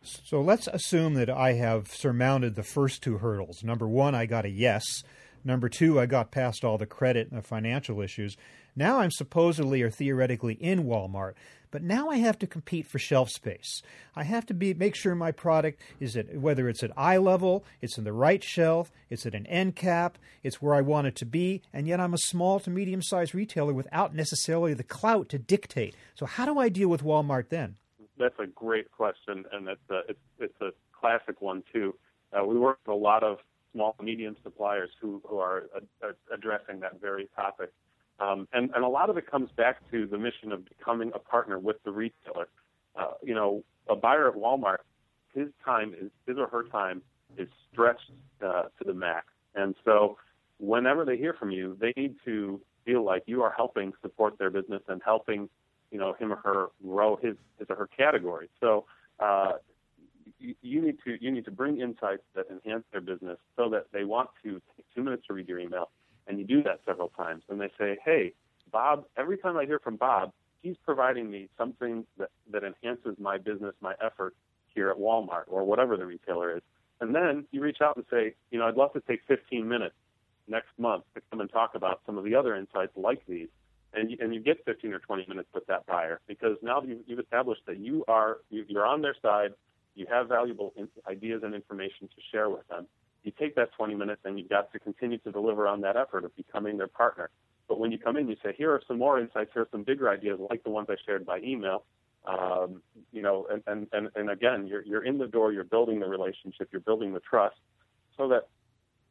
So 0.05 0.43
let's 0.43 0.67
assume 0.67 1.15
that 1.15 1.31
I 1.31 1.55
have 1.55 1.89
surmounted 1.89 2.55
the 2.55 2.63
first 2.63 3.03
two 3.03 3.19
hurdles. 3.19 3.65
Number 3.65 3.89
one, 3.89 4.15
I 4.15 4.27
got 4.27 4.45
a 4.45 4.51
yes. 4.51 4.85
Number 5.45 5.69
two, 5.69 5.99
I 5.99 6.07
got 6.07 6.31
past 6.31 6.65
all 6.65 6.77
the 6.77 6.87
credit 6.87 7.31
and 7.31 7.39
the 7.39 7.47
financial 7.47 8.03
issues. 8.03 8.37
Now 8.77 9.01
I'm 9.01 9.11
supposedly 9.11 9.83
or 9.83 9.91
theoretically 9.91 10.55
in 10.55 10.85
Walmart, 10.85 11.35
but 11.71 11.83
now 11.83 12.11
I 12.11 12.17
have 12.17 12.39
to 12.41 12.47
compete 12.47 12.87
for 12.87 12.99
shelf 12.99 13.31
space. 13.31 13.81
I 14.15 14.25
have 14.25 14.45
to 14.47 14.55
be 14.55 14.75
make 14.75 14.95
sure 14.95 15.15
my 15.15 15.33
product 15.33 15.81
is 16.01 16.17
at 16.17 16.37
whether 16.37 16.69
it's 16.69 16.83
at 16.83 16.91
eye 16.97 17.19
level, 17.19 17.65
it's 17.81 17.97
in 17.97 18.05
the 18.05 18.13
right 18.13 18.45
shelf, 18.45 18.91
it's 19.11 19.27
at 19.27 19.35
an 19.35 19.47
end 19.47 19.75
cap, 19.75 20.19
it's 20.43 20.61
where 20.61 20.75
I 20.75 20.81
want 20.81 21.07
it 21.07 21.17
to 21.17 21.27
be, 21.27 21.63
and 21.73 21.87
yet 21.87 22.01
I'm 22.01 22.15
a 22.15 22.19
small 22.19 22.61
to 22.61 22.71
medium 22.71 23.03
sized 23.03 23.35
retailer 23.35 23.73
without 23.73 24.15
necessarily 24.15 24.75
the 24.75 24.83
clout 24.83 25.29
to 25.31 25.39
dictate. 25.39 25.95
So 26.15 26.27
how 26.27 26.47
do 26.47 26.59
I 26.59 26.69
deal 26.69 26.89
with 26.89 27.05
Walmart 27.05 27.49
then? 27.49 27.77
That's 28.19 28.39
a 28.39 28.47
great 28.47 28.91
question, 28.91 29.45
and 29.53 29.69
it's 29.69 29.91
a, 29.91 30.01
it's, 30.09 30.19
it's 30.39 30.61
a 30.61 30.71
classic 30.99 31.41
one 31.41 31.63
too. 31.73 31.95
Uh, 32.33 32.45
we 32.45 32.59
work 32.59 32.79
with 32.87 32.95
a 32.95 32.99
lot 32.99 33.23
of 33.23 33.39
small 33.73 33.97
medium 34.03 34.37
suppliers 34.43 34.91
who, 35.01 35.21
who 35.29 35.39
are 35.39 35.65
uh, 36.03 36.09
addressing 36.33 36.81
that 36.81 37.01
very 37.01 37.29
topic. 37.35 37.73
Um, 38.21 38.47
and, 38.53 38.71
and 38.75 38.85
a 38.85 38.89
lot 38.89 39.11
of 39.11 39.17
it 39.17 39.29
comes 39.29 39.51
back 39.57 39.79
to 39.91 40.07
the 40.07 40.17
mission 40.17 40.53
of 40.53 40.65
becoming 40.65 41.11
a 41.15 41.19
partner 41.19 41.59
with 41.59 41.83
the 41.85 41.91
retailer. 41.91 42.49
Uh, 42.95 43.15
you 43.23 43.35
know, 43.35 43.65
a 43.89 43.97
buyer 43.97 44.29
at 44.29 44.37
Walmart, 44.37 44.79
his 45.35 45.49
time 45.65 45.95
is 46.01 46.11
his 46.27 46.39
or 46.39 46.47
her 46.47 46.63
time 46.65 47.03
is 47.37 47.49
stretched 47.73 48.13
uh, 48.45 48.63
to 48.79 48.85
the 48.87 48.95
max, 48.95 49.27
and 49.57 49.75
so 49.85 50.17
whenever 50.59 51.05
they 51.05 51.17
hear 51.17 51.35
from 51.35 51.51
you, 51.51 51.77
they 51.81 51.93
need 51.97 52.15
to 52.25 52.61
feel 52.85 53.05
like 53.05 53.25
you 53.27 53.43
are 53.43 53.53
helping 53.57 53.93
support 54.03 54.39
their 54.39 54.51
business 54.51 54.83
and 54.89 55.03
helping, 55.05 55.49
you 55.95 56.01
know, 56.01 56.13
him 56.19 56.33
or 56.33 56.37
her 56.37 56.67
grow 56.85 57.15
his 57.15 57.37
his 57.57 57.69
or 57.71 57.77
her 57.77 57.87
category. 57.87 58.51
So 58.61 58.85
uh, 59.21 59.53
you, 60.41 60.57
you 60.61 60.83
need 60.83 60.97
to 61.05 61.17
you 61.21 61.31
need 61.31 61.45
to 61.45 61.53
bring 61.53 61.81
insights 61.81 62.25
that 62.35 62.47
enhance 62.51 62.83
their 62.91 63.01
business 63.01 63.39
so 63.57 63.71
that 63.71 63.87
they 63.93 64.03
want 64.03 64.31
to 64.43 64.61
take 64.77 64.87
two 64.93 65.05
minutes 65.05 65.23
to 65.29 65.35
read 65.35 65.49
your 65.49 65.61
email, 65.61 65.91
and 66.27 66.37
you 66.41 66.45
do 66.45 66.65
that 66.65 66.81
several 66.85 67.11
times, 67.11 67.45
and 67.49 67.61
they 67.61 67.71
say, 67.79 67.97
hey, 68.05 68.33
Bob, 68.73 69.05
every 69.17 69.39
time 69.39 69.57
I 69.57 69.67
hear 69.67 69.79
from 69.79 69.95
Bob, 69.95 70.33
he's 70.63 70.75
providing 70.85 71.31
me 71.31 71.49
something 71.57 72.05
that, 72.19 72.31
that 72.51 72.65
enhances 72.65 73.15
my 73.21 73.39
business, 73.39 73.75
my 73.81 73.95
effort 74.05 74.35
here 74.75 74.91
at 74.91 74.97
Walmart 74.97 75.45
or 75.47 75.63
whatever 75.63 75.97
the 75.97 76.07
retailer 76.07 76.57
is. 76.57 76.63
And 77.01 77.15
then 77.15 77.45
you 77.53 77.61
reach 77.61 77.79
out 77.81 77.97
and 77.97 78.05
say, 78.11 78.35
you 78.51 78.59
know, 78.59 78.67
I'd 78.67 78.75
love 78.75 78.93
to 78.95 79.01
take 79.01 79.21
15 79.29 79.69
minutes 79.69 79.95
next 80.49 80.71
month 80.77 81.05
to 81.15 81.23
come 81.31 81.41
and 81.41 81.51
talk 81.53 81.77
about 81.77 82.01
some 82.05 82.19
of 82.19 82.25
the 82.25 82.35
other 82.35 82.57
insights 82.57 82.93
like 82.97 83.25
these. 83.29 83.49
And 83.97 84.11
you, 84.11 84.17
and 84.21 84.35
you 84.35 84.41
get 84.41 84.65
15 84.65 84.93
or 84.93 84.99
20 84.99 85.27
minutes 85.29 85.49
with 85.55 85.67
that 85.67 85.87
buyer 85.87 86.21
because 86.27 86.57
now 86.63 86.83
you've, 86.83 87.01
you've 87.07 87.21
established 87.21 87.63
that 87.67 87.79
you 87.79 88.05
are 88.09 88.39
you're 88.51 88.87
on 88.87 89.03
their 89.03 89.15
side. 89.23 89.53
You 89.95 90.07
have 90.11 90.29
valuable 90.29 90.73
in, 90.77 90.89
ideas 91.09 91.43
and 91.45 91.55
information 91.55 92.09
to 92.09 92.23
share 92.33 92.51
with 92.51 92.67
them. 92.69 92.87
You 93.23 93.33
take 93.39 93.55
that 93.55 93.73
20 93.73 93.95
minutes 93.95 94.23
and 94.25 94.39
you've 94.39 94.49
got 94.49 94.73
to 94.73 94.79
continue 94.79 95.19
to 95.19 95.31
deliver 95.31 95.69
on 95.69 95.81
that 95.83 95.97
effort 95.97 96.25
of 96.25 96.37
becoming 96.37 96.77
their 96.77 96.89
partner. 96.89 97.31
But 97.69 97.79
when 97.79 97.93
you 97.93 97.99
come 97.99 98.17
in, 98.17 98.29
you 98.29 98.37
say, 98.43 98.53
here 98.57 98.73
are 98.73 98.83
some 98.87 98.99
more 98.99 99.19
insights. 99.19 99.51
Here 99.55 99.63
are 99.63 99.69
some 99.71 99.85
bigger 99.85 100.11
ideas 100.11 100.39
like 100.51 100.65
the 100.65 100.71
ones 100.71 100.89
I 100.91 100.97
shared 101.07 101.25
by 101.25 101.39
email. 101.39 101.85
Um, 102.27 102.83
you 103.13 103.23
know, 103.23 103.47
and, 103.51 103.63
and, 103.67 103.87
and, 103.93 104.09
and 104.15 104.31
again, 104.31 104.67
you're, 104.67 104.83
you're 104.83 105.05
in 105.05 105.19
the 105.19 105.27
door, 105.27 105.53
you're 105.53 105.63
building 105.63 106.01
the 106.01 106.07
relationship, 106.07 106.69
you're 106.73 106.81
building 106.81 107.13
the 107.13 107.21
trust 107.21 107.57
so 108.17 108.29
that 108.29 108.49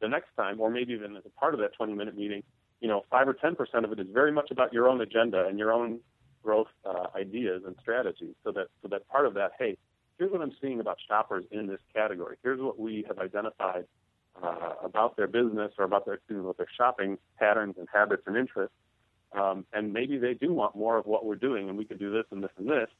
the 0.00 0.08
next 0.08 0.28
time, 0.36 0.60
or 0.60 0.70
maybe 0.70 0.92
even 0.92 1.16
as 1.16 1.22
a 1.24 1.40
part 1.40 1.54
of 1.54 1.60
that 1.60 1.74
20 1.74 1.94
minute 1.94 2.16
meeting, 2.16 2.42
you 2.84 2.90
know, 2.90 3.02
five 3.10 3.26
or 3.26 3.32
10% 3.32 3.56
of 3.82 3.92
it 3.92 3.98
is 3.98 4.06
very 4.12 4.30
much 4.30 4.50
about 4.50 4.74
your 4.74 4.90
own 4.90 5.00
agenda 5.00 5.46
and 5.46 5.58
your 5.58 5.72
own 5.72 6.00
growth 6.42 6.68
uh, 6.84 7.06
ideas 7.16 7.62
and 7.66 7.74
strategies. 7.80 8.34
So 8.44 8.52
that, 8.52 8.66
so 8.82 8.88
that 8.88 9.08
part 9.08 9.24
of 9.24 9.32
that, 9.32 9.52
hey, 9.58 9.78
here's 10.18 10.30
what 10.30 10.42
I'm 10.42 10.52
seeing 10.60 10.80
about 10.80 10.98
shoppers 11.08 11.46
in 11.50 11.66
this 11.66 11.80
category. 11.94 12.36
Here's 12.42 12.60
what 12.60 12.78
we 12.78 13.02
have 13.08 13.18
identified 13.18 13.86
uh, 14.42 14.74
about 14.82 15.16
their 15.16 15.26
business 15.26 15.72
or 15.78 15.86
about 15.86 16.04
their, 16.04 16.18
you 16.28 16.36
know, 16.36 16.54
their 16.58 16.66
shopping 16.76 17.16
patterns 17.38 17.76
and 17.78 17.88
habits 17.90 18.24
and 18.26 18.36
interests. 18.36 18.76
Um, 19.32 19.64
and 19.72 19.90
maybe 19.94 20.18
they 20.18 20.34
do 20.34 20.52
want 20.52 20.76
more 20.76 20.98
of 20.98 21.06
what 21.06 21.24
we're 21.24 21.36
doing, 21.36 21.70
and 21.70 21.78
we 21.78 21.86
could 21.86 21.98
do 21.98 22.12
this 22.12 22.26
and 22.32 22.44
this 22.44 22.52
and 22.58 22.68
this. 22.68 22.90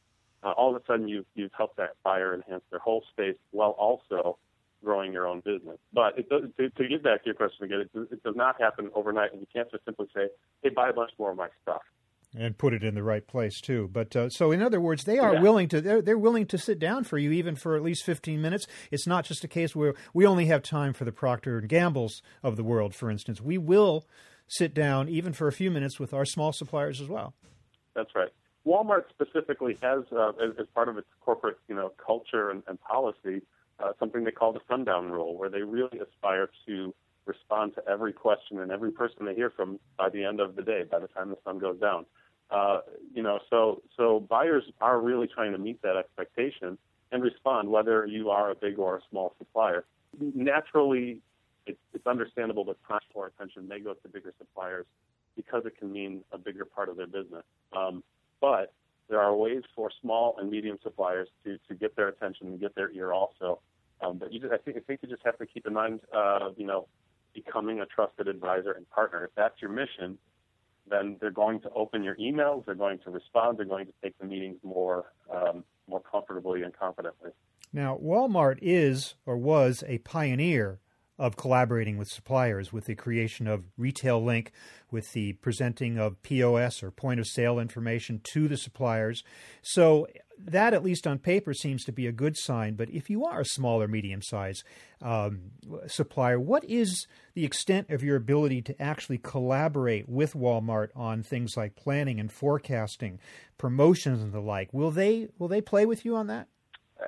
Uh, 0.42 0.52
all 0.52 0.74
of 0.74 0.82
a 0.82 0.86
sudden, 0.86 1.08
you've, 1.08 1.26
you've 1.34 1.52
helped 1.54 1.76
that 1.76 1.90
buyer 2.02 2.34
enhance 2.34 2.64
their 2.70 2.80
whole 2.80 3.04
space 3.10 3.36
while 3.50 3.72
also 3.72 4.38
growing 4.84 5.12
your 5.12 5.26
own 5.26 5.40
business. 5.40 5.78
But 5.92 6.18
it 6.18 6.28
does, 6.28 6.42
to, 6.58 6.70
to 6.70 6.88
get 6.88 7.02
back 7.02 7.22
to 7.22 7.26
your 7.26 7.34
question 7.34 7.64
again, 7.64 7.80
it, 7.80 7.90
it 8.12 8.22
does 8.22 8.36
not 8.36 8.60
happen 8.60 8.90
overnight, 8.94 9.32
and 9.32 9.40
you 9.40 9.46
can't 9.52 9.70
just 9.70 9.84
simply 9.84 10.06
say, 10.14 10.28
"Hey, 10.62 10.70
buy 10.70 10.90
a 10.90 10.92
bunch 10.92 11.10
more 11.18 11.30
of 11.30 11.36
my 11.36 11.48
stuff." 11.62 11.82
and 12.36 12.58
put 12.58 12.74
it 12.74 12.82
in 12.82 12.94
the 12.94 13.02
right 13.02 13.26
place 13.26 13.60
too. 13.60 13.88
But 13.92 14.14
uh, 14.16 14.28
so, 14.28 14.50
in 14.50 14.60
other 14.60 14.80
words, 14.80 15.04
they 15.04 15.18
are 15.18 15.34
yeah. 15.34 15.40
willing 15.40 15.68
to 15.68 15.80
they're, 15.80 16.02
they're 16.02 16.18
willing 16.18 16.46
to 16.46 16.58
sit 16.58 16.78
down 16.78 17.04
for 17.04 17.16
you 17.16 17.30
even 17.32 17.54
for 17.54 17.76
at 17.76 17.82
least 17.82 18.04
fifteen 18.04 18.42
minutes. 18.42 18.66
It's 18.90 19.06
not 19.06 19.24
just 19.24 19.44
a 19.44 19.48
case 19.48 19.74
where 19.74 19.94
we 20.12 20.26
only 20.26 20.46
have 20.46 20.62
time 20.62 20.92
for 20.92 21.04
the 21.04 21.12
Procter 21.12 21.58
and 21.58 21.68
Gamble's 21.68 22.22
of 22.42 22.56
the 22.56 22.64
world, 22.64 22.94
for 22.94 23.10
instance. 23.10 23.40
We 23.40 23.58
will 23.58 24.06
sit 24.48 24.74
down 24.74 25.08
even 25.08 25.32
for 25.32 25.48
a 25.48 25.52
few 25.52 25.70
minutes 25.70 25.98
with 25.98 26.12
our 26.12 26.24
small 26.24 26.52
suppliers 26.52 27.00
as 27.00 27.08
well. 27.08 27.34
That's 27.94 28.14
right. 28.14 28.30
Walmart 28.66 29.04
specifically 29.10 29.78
has, 29.82 30.04
uh, 30.10 30.30
as, 30.30 30.52
as, 30.58 30.66
part 30.74 30.88
of 30.88 30.96
its 30.96 31.06
corporate, 31.20 31.58
you 31.68 31.74
know, 31.74 31.92
culture 32.04 32.50
and, 32.50 32.62
and 32.66 32.80
policy, 32.80 33.42
uh, 33.80 33.92
something 33.98 34.24
they 34.24 34.30
call 34.30 34.52
the 34.52 34.60
sundown 34.68 35.10
rule, 35.10 35.36
where 35.36 35.48
they 35.48 35.62
really 35.62 35.98
aspire 35.98 36.48
to 36.66 36.94
respond 37.26 37.74
to 37.74 37.88
every 37.88 38.12
question 38.12 38.60
and 38.60 38.70
every 38.70 38.90
person 38.90 39.24
they 39.24 39.34
hear 39.34 39.50
from 39.50 39.78
by 39.96 40.08
the 40.08 40.24
end 40.24 40.40
of 40.40 40.56
the 40.56 40.62
day, 40.62 40.82
by 40.90 40.98
the 40.98 41.08
time 41.08 41.30
the 41.30 41.38
sun 41.44 41.58
goes 41.58 41.78
down. 41.80 42.04
Uh, 42.50 42.80
you 43.14 43.22
know, 43.22 43.38
so 43.50 43.82
so 43.96 44.20
buyers 44.20 44.64
are 44.80 45.00
really 45.00 45.26
trying 45.26 45.52
to 45.52 45.58
meet 45.58 45.80
that 45.82 45.96
expectation 45.96 46.76
and 47.10 47.22
respond, 47.22 47.68
whether 47.68 48.06
you 48.06 48.30
are 48.30 48.50
a 48.50 48.54
big 48.54 48.78
or 48.78 48.96
a 48.96 49.00
small 49.10 49.34
supplier. 49.38 49.84
Naturally, 50.20 51.20
it's, 51.66 51.78
it's 51.92 52.06
understandable 52.06 52.64
that 52.66 52.76
time 52.86 53.00
or 53.14 53.26
attention 53.26 53.66
may 53.66 53.80
go 53.80 53.94
to 53.94 54.08
bigger 54.08 54.34
suppliers 54.38 54.86
because 55.36 55.64
it 55.64 55.78
can 55.78 55.90
mean 55.92 56.22
a 56.32 56.38
bigger 56.38 56.64
part 56.64 56.88
of 56.88 56.96
their 56.96 57.06
business. 57.06 57.44
Um, 57.76 58.02
but 58.40 58.72
there 59.08 59.20
are 59.20 59.34
ways 59.34 59.62
for 59.74 59.90
small 60.00 60.36
and 60.38 60.50
medium 60.50 60.78
suppliers 60.82 61.28
to, 61.44 61.58
to 61.68 61.74
get 61.74 61.96
their 61.96 62.08
attention 62.08 62.48
and 62.48 62.60
get 62.60 62.74
their 62.74 62.90
ear 62.92 63.12
also. 63.12 63.60
Um, 64.00 64.18
but 64.18 64.32
you 64.32 64.40
just, 64.40 64.52
I 64.52 64.58
think 64.58 64.76
I 64.76 64.80
think 64.80 65.00
you 65.02 65.08
just 65.08 65.22
have 65.24 65.38
to 65.38 65.46
keep 65.46 65.66
in 65.66 65.72
mind, 65.72 66.00
uh, 66.14 66.50
you 66.56 66.66
know, 66.66 66.88
becoming 67.34 67.80
a 67.80 67.86
trusted 67.86 68.28
advisor 68.28 68.72
and 68.72 68.88
partner. 68.90 69.24
If 69.24 69.30
that's 69.36 69.60
your 69.60 69.70
mission, 69.70 70.18
then 70.88 71.16
they're 71.20 71.30
going 71.30 71.60
to 71.60 71.70
open 71.70 72.02
your 72.02 72.16
emails, 72.16 72.66
they're 72.66 72.74
going 72.74 72.98
to 73.00 73.10
respond, 73.10 73.58
they're 73.58 73.64
going 73.64 73.86
to 73.86 73.92
take 74.02 74.18
the 74.18 74.26
meetings 74.26 74.58
more 74.62 75.12
um, 75.32 75.64
more 75.88 76.00
comfortably 76.00 76.62
and 76.62 76.76
confidently. 76.76 77.30
Now, 77.72 77.98
Walmart 78.02 78.58
is 78.62 79.14
or 79.26 79.36
was 79.36 79.82
a 79.86 79.98
pioneer 79.98 80.80
of 81.18 81.36
collaborating 81.36 81.96
with 81.96 82.08
suppliers 82.08 82.72
with 82.72 82.86
the 82.86 82.94
creation 82.94 83.46
of 83.46 83.64
Retail 83.78 84.22
Link, 84.22 84.52
with 84.90 85.12
the 85.12 85.34
presenting 85.34 85.98
of 85.98 86.20
POS 86.22 86.82
or 86.82 86.90
point 86.90 87.20
of 87.20 87.26
sale 87.26 87.58
information 87.58 88.20
to 88.24 88.48
the 88.48 88.56
suppliers. 88.56 89.22
So 89.62 90.08
that, 90.38 90.74
at 90.74 90.82
least 90.82 91.06
on 91.06 91.18
paper, 91.18 91.54
seems 91.54 91.84
to 91.84 91.92
be 91.92 92.06
a 92.06 92.12
good 92.12 92.36
sign. 92.36 92.74
But 92.74 92.90
if 92.90 93.08
you 93.08 93.24
are 93.24 93.40
a 93.40 93.44
small 93.44 93.80
or 93.80 93.88
medium 93.88 94.22
size 94.22 94.64
um, 95.00 95.52
supplier, 95.86 96.40
what 96.40 96.64
is 96.64 97.06
the 97.34 97.44
extent 97.44 97.90
of 97.90 98.02
your 98.02 98.16
ability 98.16 98.62
to 98.62 98.82
actually 98.82 99.18
collaborate 99.18 100.08
with 100.08 100.34
Walmart 100.34 100.88
on 100.96 101.22
things 101.22 101.56
like 101.56 101.76
planning 101.76 102.18
and 102.18 102.32
forecasting, 102.32 103.20
promotions 103.58 104.22
and 104.22 104.32
the 104.32 104.40
like? 104.40 104.72
Will 104.72 104.90
they 104.90 105.28
will 105.38 105.48
they 105.48 105.60
play 105.60 105.86
with 105.86 106.04
you 106.04 106.16
on 106.16 106.26
that? 106.26 106.48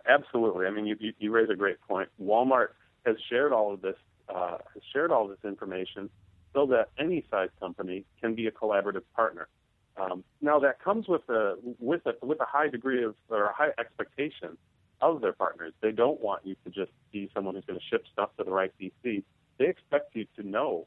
Absolutely. 0.08 0.66
I 0.66 0.70
mean, 0.70 0.86
you, 0.86 0.96
you, 0.98 1.12
you 1.18 1.30
raise 1.30 1.48
a 1.48 1.56
great 1.56 1.80
point. 1.80 2.08
Walmart 2.20 2.68
has 3.06 3.16
shared 3.30 3.52
all 3.52 3.72
of 3.72 3.80
this 3.80 3.96
uh, 4.28 4.58
has 4.74 4.82
shared 4.92 5.12
all 5.12 5.28
this 5.28 5.38
information 5.44 6.10
so 6.52 6.66
that 6.66 6.88
any 6.98 7.24
size 7.30 7.48
company 7.60 8.04
can 8.20 8.34
be 8.34 8.46
a 8.46 8.50
collaborative 8.50 9.02
partner. 9.14 9.48
Um, 9.96 10.24
now 10.42 10.58
that 10.58 10.82
comes 10.82 11.08
with 11.08 11.26
a 11.28 11.56
with 11.78 12.02
a 12.06 12.14
with 12.24 12.40
a 12.40 12.44
high 12.44 12.68
degree 12.68 13.04
of 13.04 13.14
or 13.30 13.44
a 13.44 13.52
high 13.54 13.70
expectation 13.78 14.58
of 15.00 15.20
their 15.20 15.32
partners. 15.32 15.72
They 15.80 15.92
don't 15.92 16.20
want 16.20 16.46
you 16.46 16.56
to 16.64 16.70
just 16.70 16.92
be 17.12 17.30
someone 17.34 17.54
who's 17.54 17.64
going 17.64 17.78
to 17.78 17.84
ship 17.86 18.04
stuff 18.12 18.30
to 18.38 18.44
the 18.44 18.50
right 18.50 18.72
DC. 18.80 19.22
They 19.58 19.66
expect 19.66 20.14
you 20.14 20.26
to 20.36 20.46
know 20.46 20.86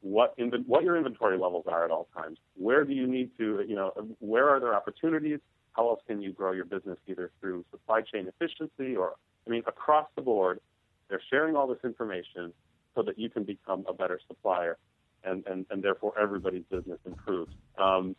what 0.00 0.36
what 0.66 0.84
your 0.84 0.96
inventory 0.96 1.38
levels 1.38 1.64
are 1.68 1.84
at 1.84 1.90
all 1.90 2.08
times. 2.14 2.38
Where 2.54 2.84
do 2.84 2.92
you 2.92 3.06
need 3.06 3.30
to 3.38 3.64
you 3.66 3.74
know 3.74 3.92
where 4.20 4.48
are 4.48 4.60
there 4.60 4.74
opportunities? 4.74 5.40
How 5.72 5.88
else 5.88 6.00
can 6.06 6.20
you 6.20 6.32
grow 6.32 6.52
your 6.52 6.64
business 6.64 6.98
either 7.06 7.30
through 7.40 7.64
supply 7.70 8.02
chain 8.02 8.28
efficiency 8.28 8.96
or 8.96 9.14
I 9.46 9.50
mean 9.50 9.62
across 9.66 10.08
the 10.14 10.22
board? 10.22 10.60
They're 11.08 11.22
sharing 11.30 11.56
all 11.56 11.66
this 11.66 11.78
information 11.84 12.52
so 12.94 13.02
that 13.02 13.18
you 13.18 13.30
can 13.30 13.44
become 13.44 13.84
a 13.88 13.92
better 13.92 14.20
supplier, 14.26 14.76
and 15.24 15.46
and, 15.46 15.66
and 15.70 15.82
therefore 15.82 16.18
everybody's 16.18 16.64
business 16.70 16.98
improves. 17.06 17.52
Um, 17.78 18.16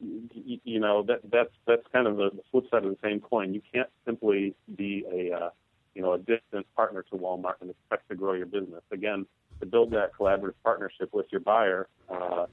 you, 0.00 0.58
you 0.64 0.80
know 0.80 1.02
that 1.02 1.20
that's 1.30 1.52
that's 1.66 1.82
kind 1.92 2.06
of 2.06 2.16
the 2.16 2.30
flip 2.50 2.64
side 2.70 2.84
of 2.84 2.90
the 2.90 2.98
same 3.02 3.20
coin. 3.20 3.54
You 3.54 3.62
can't 3.72 3.88
simply 4.04 4.54
be 4.76 5.04
a 5.10 5.36
uh, 5.36 5.50
you 5.94 6.02
know 6.02 6.12
a 6.12 6.18
distant 6.18 6.66
partner 6.74 7.02
to 7.10 7.16
Walmart 7.16 7.54
and 7.60 7.70
expect 7.70 8.08
to 8.08 8.14
grow 8.14 8.32
your 8.32 8.46
business. 8.46 8.82
Again, 8.90 9.26
to 9.60 9.66
build 9.66 9.90
that 9.92 10.12
collaborative 10.18 10.54
partnership 10.64 11.12
with 11.12 11.26
your 11.30 11.40
buyer, 11.40 11.88
uh, 12.08 12.46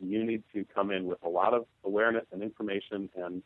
you 0.00 0.24
need 0.24 0.42
to 0.54 0.64
come 0.74 0.90
in 0.90 1.04
with 1.04 1.22
a 1.22 1.28
lot 1.28 1.54
of 1.54 1.66
awareness 1.84 2.24
and 2.32 2.42
information 2.42 3.08
and 3.16 3.42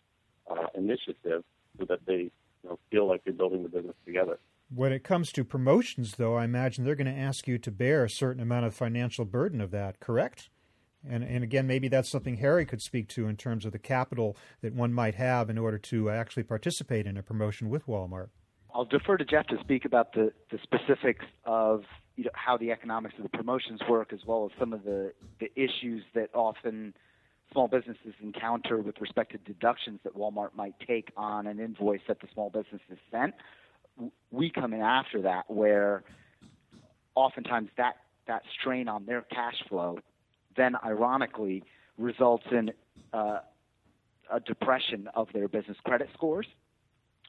uh, 0.51 0.67
initiative 0.75 1.45
so 1.79 1.85
that 1.87 2.01
they 2.07 2.31
you 2.63 2.71
know, 2.71 2.79
feel 2.91 3.09
like 3.09 3.23
you're 3.25 3.35
building 3.35 3.63
the 3.63 3.69
business 3.69 3.97
together. 4.05 4.39
When 4.75 4.93
it 4.93 5.03
comes 5.03 5.33
to 5.33 5.45
promotions, 5.45 6.17
though, 6.17 6.37
I 6.37 6.45
imagine 6.45 6.85
they're 6.85 6.95
going 6.95 7.13
to 7.13 7.21
ask 7.21 7.49
you 7.49 7.57
to 7.59 7.71
bear 7.71 8.05
a 8.05 8.11
certain 8.11 8.43
amount 8.43 8.67
of 8.67 8.75
financial 8.75 9.25
burden 9.25 9.63
of 9.63 9.71
that, 9.71 9.99
correct? 9.99 10.51
And, 11.09 11.25
and 11.25 11.43
again, 11.43 11.67
maybe 11.67 11.89
that's 11.89 12.09
something 12.09 12.37
Harry 12.37 12.67
could 12.67 12.83
speak 12.83 13.09
to 13.11 13.29
in 13.29 13.37
terms 13.37 13.65
of 13.65 13.73
the 13.73 13.79
capital 13.79 14.37
that 14.61 14.75
one 14.75 14.93
might 14.93 15.15
have 15.15 15.49
in 15.49 15.57
order 15.57 15.79
to 15.79 16.11
actually 16.11 16.43
participate 16.43 17.07
in 17.07 17.17
a 17.17 17.23
promotion 17.23 17.71
with 17.71 17.87
Walmart. 17.87 18.29
I'll 18.75 18.85
defer 18.85 19.17
to 19.17 19.25
Jeff 19.25 19.47
to 19.47 19.59
speak 19.61 19.87
about 19.87 20.13
the, 20.13 20.33
the 20.51 20.59
specifics 20.63 21.25
of 21.47 21.85
you 22.17 22.25
know, 22.25 22.31
how 22.35 22.59
the 22.59 22.71
economics 22.71 23.15
of 23.17 23.23
the 23.23 23.31
promotions 23.31 23.81
work, 23.89 24.13
as 24.13 24.21
well 24.27 24.51
as 24.53 24.59
some 24.59 24.75
of 24.75 24.85
the, 24.85 25.13
the 25.41 25.51
issues 25.55 26.03
that 26.15 26.29
often 26.35 26.93
small 27.53 27.69
businesses 27.69 28.13
encounter 28.23 28.79
with 28.79 29.01
respect 29.01 29.33
to 29.33 29.39
deductions 29.39 30.01
that 30.05 30.15
Walmart 30.15 30.55
might 30.55 30.75
take 30.87 31.11
on 31.17 31.47
an 31.47 31.59
invoice 31.59 32.03
that 32.07 32.21
the 32.21 32.29
small 32.35 32.51
business 32.51 32.83
has 32.91 32.99
sent 33.11 33.35
we 34.31 34.51
come 34.51 34.73
in 34.73 34.81
after 34.81 35.23
that 35.23 35.45
where 35.49 36.05
oftentimes 37.15 37.71
that 37.77 37.97
that 38.27 38.43
strain 38.61 38.89
on 38.89 39.07
their 39.07 39.23
cash 39.23 39.57
flow 39.69 39.99
then 40.57 40.75
ironically 40.85 41.65
results 41.97 42.45
in 42.51 42.71
uh, 43.13 43.39
a 44.31 44.41
depression 44.41 45.09
of 45.15 45.29
their 45.33 45.49
business 45.49 45.77
credit 45.85 46.09
scores, 46.15 46.47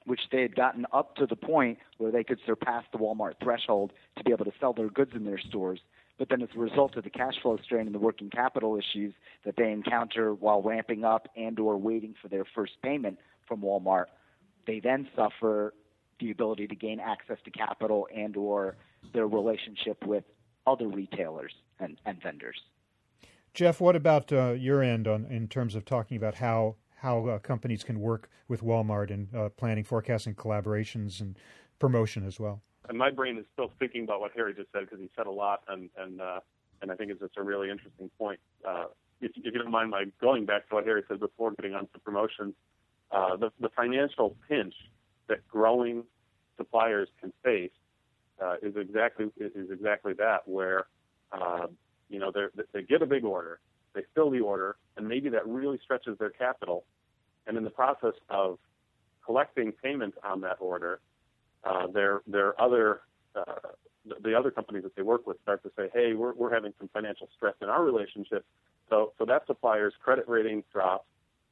which 0.05 0.21
they 0.31 0.41
had 0.41 0.55
gotten 0.55 0.85
up 0.91 1.15
to 1.15 1.25
the 1.25 1.35
point 1.35 1.77
where 1.97 2.11
they 2.11 2.23
could 2.23 2.39
surpass 2.45 2.83
the 2.91 2.97
Walmart 2.97 3.33
threshold 3.41 3.93
to 4.17 4.23
be 4.23 4.31
able 4.31 4.45
to 4.45 4.51
sell 4.59 4.73
their 4.73 4.89
goods 4.89 5.11
in 5.15 5.25
their 5.25 5.39
stores. 5.39 5.79
But 6.17 6.27
then, 6.29 6.41
as 6.41 6.49
a 6.53 6.59
result 6.59 6.97
of 6.97 7.05
the 7.05 7.09
cash 7.09 7.35
flow 7.41 7.57
strain 7.63 7.85
and 7.85 7.95
the 7.95 7.99
working 7.99 8.29
capital 8.29 8.77
issues 8.77 9.13
that 9.45 9.55
they 9.55 9.71
encounter 9.71 10.33
while 10.33 10.61
ramping 10.61 11.05
up 11.05 11.29
and/or 11.37 11.77
waiting 11.77 12.13
for 12.21 12.27
their 12.27 12.43
first 12.43 12.73
payment 12.83 13.19
from 13.47 13.61
Walmart, 13.61 14.05
they 14.67 14.81
then 14.81 15.07
suffer 15.15 15.73
the 16.19 16.31
ability 16.31 16.67
to 16.67 16.75
gain 16.75 16.99
access 16.99 17.37
to 17.45 17.51
capital 17.51 18.07
and/or 18.15 18.77
their 19.13 19.27
relationship 19.27 20.05
with 20.05 20.23
other 20.67 20.87
retailers 20.87 21.53
and, 21.79 21.99
and 22.05 22.21
vendors. 22.21 22.59
Jeff, 23.53 23.81
what 23.81 23.95
about 23.95 24.31
uh, 24.31 24.51
your 24.51 24.83
end 24.83 25.07
on 25.07 25.25
in 25.25 25.47
terms 25.47 25.75
of 25.75 25.85
talking 25.85 26.17
about 26.17 26.35
how 26.35 26.75
how 26.97 27.25
uh, 27.27 27.39
companies 27.39 27.83
can 27.83 27.99
work 27.99 28.29
with 28.47 28.61
Walmart 28.61 29.09
in 29.09 29.29
uh, 29.35 29.49
planning, 29.49 29.83
forecasting, 29.83 30.35
collaborations, 30.35 31.21
and 31.21 31.37
promotion 31.79 32.25
as 32.25 32.39
well? 32.39 32.61
And 32.89 32.97
my 32.97 33.09
brain 33.09 33.37
is 33.37 33.45
still 33.53 33.71
thinking 33.79 34.03
about 34.03 34.19
what 34.19 34.31
Harry 34.35 34.53
just 34.53 34.71
said 34.73 34.81
because 34.81 34.99
he 34.99 35.09
said 35.15 35.27
a 35.27 35.31
lot, 35.31 35.61
and 35.67 35.89
and 35.97 36.21
uh, 36.21 36.39
and 36.81 36.91
I 36.91 36.95
think 36.95 37.11
it's 37.11 37.19
just 37.19 37.37
a 37.37 37.43
really 37.43 37.69
interesting 37.69 38.09
point. 38.17 38.39
Uh, 38.67 38.85
if, 39.21 39.31
if, 39.35 39.53
you 39.53 39.61
don't 39.61 39.71
mind 39.71 39.89
my 39.89 40.05
going 40.21 40.45
back 40.45 40.69
to 40.69 40.75
what 40.75 40.85
Harry 40.85 41.03
said 41.07 41.19
before, 41.19 41.51
getting 41.51 41.73
on 41.73 41.87
to 41.93 41.99
promotions, 41.99 42.53
uh, 43.11 43.35
the, 43.35 43.51
the 43.59 43.69
financial 43.75 44.35
pinch 44.47 44.73
that 45.29 45.47
growing 45.47 46.03
suppliers 46.57 47.07
can 47.21 47.31
face 47.43 47.71
is 48.61 48.75
exactly 48.75 49.27
is 49.37 49.71
exactly 49.71 50.13
that, 50.13 50.47
where 50.47 50.87
you 52.09 52.19
know, 52.19 52.31
they 52.73 52.81
get 52.81 53.01
a 53.01 53.05
big 53.05 53.23
order, 53.23 53.59
they 53.93 54.01
fill 54.15 54.31
the 54.31 54.39
order, 54.39 54.75
and 54.97 55.07
maybe 55.07 55.29
that 55.29 55.47
really 55.47 55.79
stretches 55.83 56.17
their 56.17 56.31
capital. 56.31 56.83
And 57.47 57.57
in 57.57 57.63
the 57.63 57.69
process 57.69 58.13
of 58.29 58.59
collecting 59.25 59.71
payment 59.71 60.15
on 60.23 60.41
that 60.41 60.57
order, 60.59 60.99
uh, 61.63 61.87
their 61.87 62.21
their 62.27 62.59
other 62.59 63.01
uh, 63.35 63.69
the 64.23 64.37
other 64.37 64.51
companies 64.51 64.83
that 64.83 64.95
they 64.95 65.01
work 65.01 65.27
with 65.27 65.37
start 65.41 65.61
to 65.63 65.71
say, 65.77 65.89
hey, 65.93 66.13
we're 66.13 66.33
we're 66.33 66.53
having 66.53 66.73
some 66.79 66.89
financial 66.93 67.29
stress 67.35 67.55
in 67.61 67.69
our 67.69 67.83
relationship. 67.83 68.45
So 68.89 69.13
so 69.17 69.25
that 69.25 69.45
supplier's 69.47 69.93
credit 70.03 70.27
rating 70.27 70.63
drops. 70.71 71.05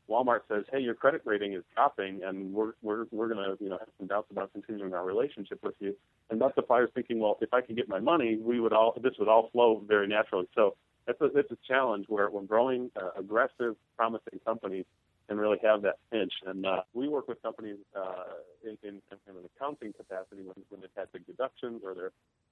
Walmart 0.10 0.42
says, 0.48 0.64
hey, 0.72 0.80
your 0.80 0.94
credit 0.94 1.22
rating 1.26 1.54
is 1.54 1.64
dropping, 1.76 2.24
and 2.24 2.54
we're 2.54 2.74
we're 2.82 3.06
we're 3.12 3.28
going 3.28 3.44
to 3.44 3.64
you 3.64 3.70
know 3.70 3.78
have 3.78 3.90
some 3.98 4.08
doubts 4.08 4.32
about 4.32 4.54
continuing 4.54 4.94
our 4.94 5.06
relationship 5.06 5.60
with 5.64 5.76
you. 5.80 5.96
And 6.30 6.40
that 6.42 6.56
supplier's 6.56 6.90
thinking, 6.94 7.20
well, 7.20 7.38
if 7.42 7.54
I 7.54 7.62
can 7.62 7.76
get 7.76 7.90
my 7.90 8.00
money, 8.00 8.38
we 8.42 8.60
would 8.60 8.74
all 8.74 8.98
this 9.02 9.14
would 9.20 9.28
all 9.28 9.50
flow 9.52 9.84
very 9.86 10.08
naturally. 10.08 10.48
So 10.56 10.76
that's 11.06 11.20
a 11.22 11.30
that's 11.34 11.52
a 11.52 11.58
challenge 11.68 12.06
where 12.08 12.30
when 12.30 12.46
growing 12.46 12.92
uh, 12.96 13.10
aggressive, 13.18 13.76
promising 13.98 14.40
companies 14.46 14.86
can 15.28 15.38
really 15.38 15.58
have 15.62 15.82
that 15.82 15.98
pinch. 16.12 16.32
And 16.46 16.66
uh, 16.66 16.82
we 16.94 17.10
work 17.10 17.28
with 17.28 17.42
companies 17.42 17.78
uh, 17.96 18.40
in, 18.64 18.78
in, 18.84 19.02
in 19.12 19.36
an 19.36 19.44
accounting 19.56 19.92
capacity 19.94 20.42
when, 20.42 20.56
when 20.70 20.80
they've 20.80 20.90
had 20.96 21.12
big 21.12 21.26
deductions 21.26 21.82
or 21.84 21.94
their 21.94 22.12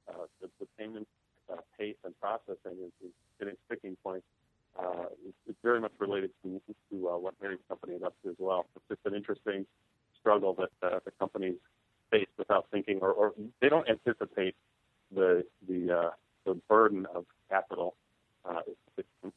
uh, 0.10 0.26
the, 0.42 0.50
the 0.60 0.68
payment 0.78 1.08
uh, 1.52 1.62
pace 1.80 1.96
and 2.04 2.14
processing 2.20 2.78
is, 2.84 2.92
is 3.04 3.14
hitting 3.40 3.56
sticking 3.66 3.96
points 4.04 4.26
uh, 4.78 5.06
it's, 5.26 5.38
it's 5.48 5.60
very 5.64 5.80
much 5.80 5.94
related 6.00 6.32
to, 6.44 6.62
to 6.92 7.10
uh, 7.10 7.18
what 7.18 7.34
Harry's 7.42 7.60
company 7.68 7.94
is 7.94 8.04
up 8.04 8.14
to 8.24 8.30
as 8.30 8.36
well. 8.40 8.66
It's 8.76 8.86
just 8.90 9.02
an 9.06 9.16
interesting 9.16 9.66
struggle 10.20 10.56
that 10.56 10.70
uh, 10.82 11.00
the 11.06 11.12
companies 11.12 11.56
face 12.12 12.28
without 12.38 12.68
thinking, 12.72 13.00
or, 13.02 13.12
or 13.12 13.34
they 13.62 13.70
don't 13.70 13.88
anticipate 13.90 14.56
the 15.14 15.46
the 15.68 15.92
uh, 15.92 16.10
the 16.46 16.56
burden 16.68 17.06
of 17.14 17.26
capital 17.50 17.96
uh, 18.48 18.62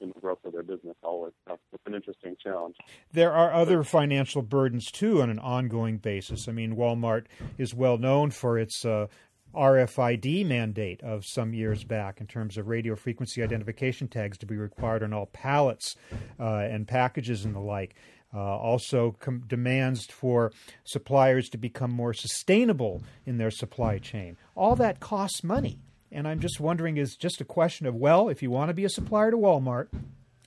in 0.00 0.12
the 0.14 0.20
growth 0.20 0.38
of 0.44 0.52
their 0.52 0.62
business 0.62 0.96
always. 1.02 1.32
So 1.46 1.58
it's 1.72 1.82
an 1.86 1.94
interesting 1.94 2.36
challenge. 2.42 2.76
There 3.12 3.32
are 3.32 3.52
other 3.52 3.82
financial 3.82 4.42
burdens 4.42 4.90
too 4.90 5.22
on 5.22 5.30
an 5.30 5.38
ongoing 5.38 5.98
basis. 5.98 6.48
I 6.48 6.52
mean, 6.52 6.76
Walmart 6.76 7.24
is 7.56 7.74
well 7.74 7.98
known 7.98 8.30
for 8.30 8.58
its 8.58 8.84
uh, 8.84 9.06
RFID 9.54 10.46
mandate 10.46 11.02
of 11.02 11.24
some 11.24 11.54
years 11.54 11.84
back 11.84 12.20
in 12.20 12.26
terms 12.26 12.56
of 12.56 12.68
radio 12.68 12.94
frequency 12.94 13.42
identification 13.42 14.08
tags 14.08 14.38
to 14.38 14.46
be 14.46 14.56
required 14.56 15.02
on 15.02 15.12
all 15.12 15.26
pallets 15.26 15.96
uh, 16.38 16.66
and 16.70 16.86
packages 16.86 17.44
and 17.44 17.54
the 17.54 17.60
like. 17.60 17.94
Uh, 18.34 18.40
also, 18.40 19.16
com- 19.20 19.42
demands 19.46 20.04
for 20.04 20.52
suppliers 20.84 21.48
to 21.48 21.56
become 21.56 21.90
more 21.90 22.12
sustainable 22.12 23.02
in 23.24 23.38
their 23.38 23.50
supply 23.50 23.98
chain. 23.98 24.36
All 24.54 24.76
that 24.76 25.00
costs 25.00 25.42
money. 25.42 25.78
And 26.12 26.28
I'm 26.28 26.40
just 26.40 26.60
wondering 26.60 26.98
is 26.98 27.16
just 27.16 27.40
a 27.40 27.44
question 27.44 27.86
of, 27.86 27.94
well, 27.94 28.28
if 28.28 28.42
you 28.42 28.50
want 28.50 28.68
to 28.68 28.74
be 28.74 28.84
a 28.84 28.90
supplier 28.90 29.30
to 29.30 29.36
Walmart, 29.36 29.88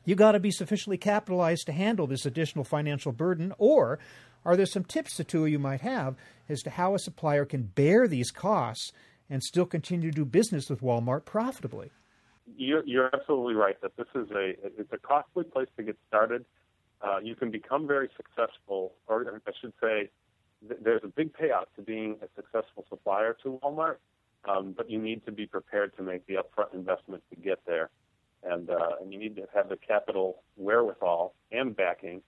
you 0.05 0.15
got 0.15 0.31
to 0.33 0.39
be 0.39 0.51
sufficiently 0.51 0.97
capitalized 0.97 1.65
to 1.67 1.71
handle 1.71 2.07
this 2.07 2.25
additional 2.25 2.63
financial 2.63 3.11
burden, 3.11 3.53
or 3.57 3.99
are 4.45 4.55
there 4.55 4.65
some 4.65 4.83
tips 4.83 5.19
of 5.19 5.33
you 5.33 5.59
might 5.59 5.81
have 5.81 6.15
as 6.49 6.63
to 6.63 6.69
how 6.71 6.95
a 6.95 6.99
supplier 6.99 7.45
can 7.45 7.63
bear 7.63 8.07
these 8.07 8.31
costs 8.31 8.91
and 9.29 9.43
still 9.43 9.65
continue 9.65 10.11
to 10.11 10.15
do 10.15 10.25
business 10.25 10.69
with 10.69 10.81
Walmart 10.81 11.25
profitably? 11.25 11.91
You're, 12.57 12.85
you're 12.85 13.09
absolutely 13.13 13.53
right 13.53 13.79
that 13.81 13.95
this 13.95 14.07
is 14.15 14.29
a 14.31 14.53
it's 14.77 14.91
a 14.91 14.97
costly 14.97 15.45
place 15.45 15.69
to 15.77 15.83
get 15.83 15.97
started. 16.07 16.45
Uh, 17.01 17.19
you 17.23 17.35
can 17.35 17.49
become 17.49 17.87
very 17.87 18.09
successful, 18.17 18.93
or 19.07 19.41
I 19.47 19.51
should 19.59 19.73
say, 19.81 20.09
th- 20.67 20.79
there's 20.83 21.01
a 21.03 21.07
big 21.07 21.33
payout 21.33 21.65
to 21.75 21.81
being 21.81 22.17
a 22.21 22.27
successful 22.35 22.85
supplier 22.89 23.35
to 23.41 23.59
Walmart, 23.63 23.97
um, 24.45 24.73
but 24.75 24.89
you 24.89 24.99
need 24.99 25.25
to 25.25 25.31
be 25.31 25.47
prepared 25.47 25.95
to 25.97 26.03
make 26.03 26.27
the 26.27 26.35
upfront 26.35 26.73
investment 26.73 27.23
to 27.29 27.35
get 27.37 27.59
there, 27.65 27.89
and 28.43 28.69
uh, 28.69 28.97
and 29.01 29.13
you 29.13 29.17
need 29.17 29.35
to 29.37 29.47
have 29.55 29.69
the 29.69 29.77
capital 29.77 30.43
wherewithal 30.57 31.33
and 31.51 31.75
backing 31.75 32.21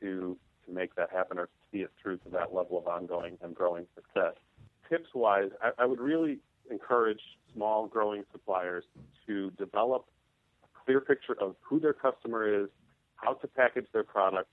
to 0.00 0.36
to 0.66 0.72
make 0.72 0.94
that 0.94 1.10
happen 1.10 1.38
or 1.38 1.48
see 1.70 1.78
it 1.78 1.90
through 2.02 2.18
to 2.18 2.28
that 2.30 2.54
level 2.54 2.78
of 2.78 2.86
ongoing 2.86 3.38
and 3.42 3.54
growing 3.54 3.86
success. 3.94 4.34
Tips 4.88 5.08
wise, 5.14 5.50
I, 5.62 5.70
I 5.78 5.86
would 5.86 6.00
really 6.00 6.38
encourage 6.70 7.20
small 7.54 7.86
growing 7.86 8.24
suppliers 8.32 8.84
to 9.26 9.50
develop 9.52 10.06
a 10.64 10.84
clear 10.84 11.00
picture 11.00 11.36
of 11.40 11.56
who 11.60 11.80
their 11.80 11.92
customer 11.92 12.62
is, 12.64 12.68
how 13.16 13.34
to 13.34 13.46
package 13.46 13.86
their 13.92 14.04
product, 14.04 14.48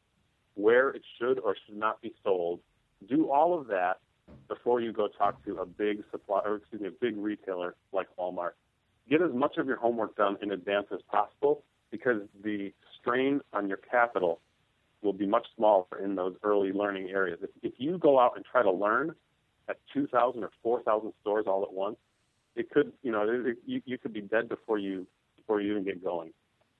where 0.55 0.89
it 0.89 1.01
should 1.17 1.39
or 1.39 1.55
should 1.65 1.77
not 1.77 2.01
be 2.01 2.13
sold. 2.23 2.59
Do 3.07 3.31
all 3.31 3.59
of 3.59 3.67
that 3.67 3.99
before 4.47 4.81
you 4.81 4.91
go 4.91 5.07
talk 5.07 5.43
to 5.45 5.57
a 5.57 5.65
big 5.65 6.03
supplier, 6.11 6.53
or 6.53 6.55
excuse 6.57 6.81
me, 6.81 6.87
a 6.87 6.91
big 6.91 7.17
retailer 7.17 7.75
like 7.93 8.07
Walmart. 8.17 8.51
Get 9.09 9.21
as 9.21 9.33
much 9.33 9.57
of 9.57 9.65
your 9.65 9.77
homework 9.77 10.15
done 10.15 10.37
in 10.41 10.51
advance 10.51 10.87
as 10.93 10.99
possible 11.09 11.63
because 11.89 12.21
the 12.43 12.71
strain 12.99 13.41
on 13.53 13.67
your 13.67 13.77
capital 13.77 14.39
will 15.01 15.13
be 15.13 15.25
much 15.25 15.47
smaller 15.55 15.85
in 16.03 16.15
those 16.15 16.35
early 16.43 16.71
learning 16.71 17.09
areas. 17.09 17.39
If, 17.41 17.49
if 17.61 17.73
you 17.77 17.97
go 17.97 18.19
out 18.19 18.33
and 18.35 18.45
try 18.45 18.63
to 18.63 18.71
learn 18.71 19.15
at 19.69 19.77
2,000 19.93 20.43
or 20.43 20.51
4,000 20.61 21.13
stores 21.21 21.45
all 21.47 21.63
at 21.63 21.71
once, 21.71 21.97
it 22.55 22.69
could, 22.69 22.91
you 23.03 23.11
know, 23.11 23.25
it, 23.27 23.57
you, 23.65 23.81
you 23.85 23.97
could 23.97 24.13
be 24.13 24.21
dead 24.21 24.49
before 24.49 24.77
you 24.77 25.07
before 25.37 25.61
you 25.61 25.71
even 25.71 25.83
get 25.83 26.03
going. 26.03 26.31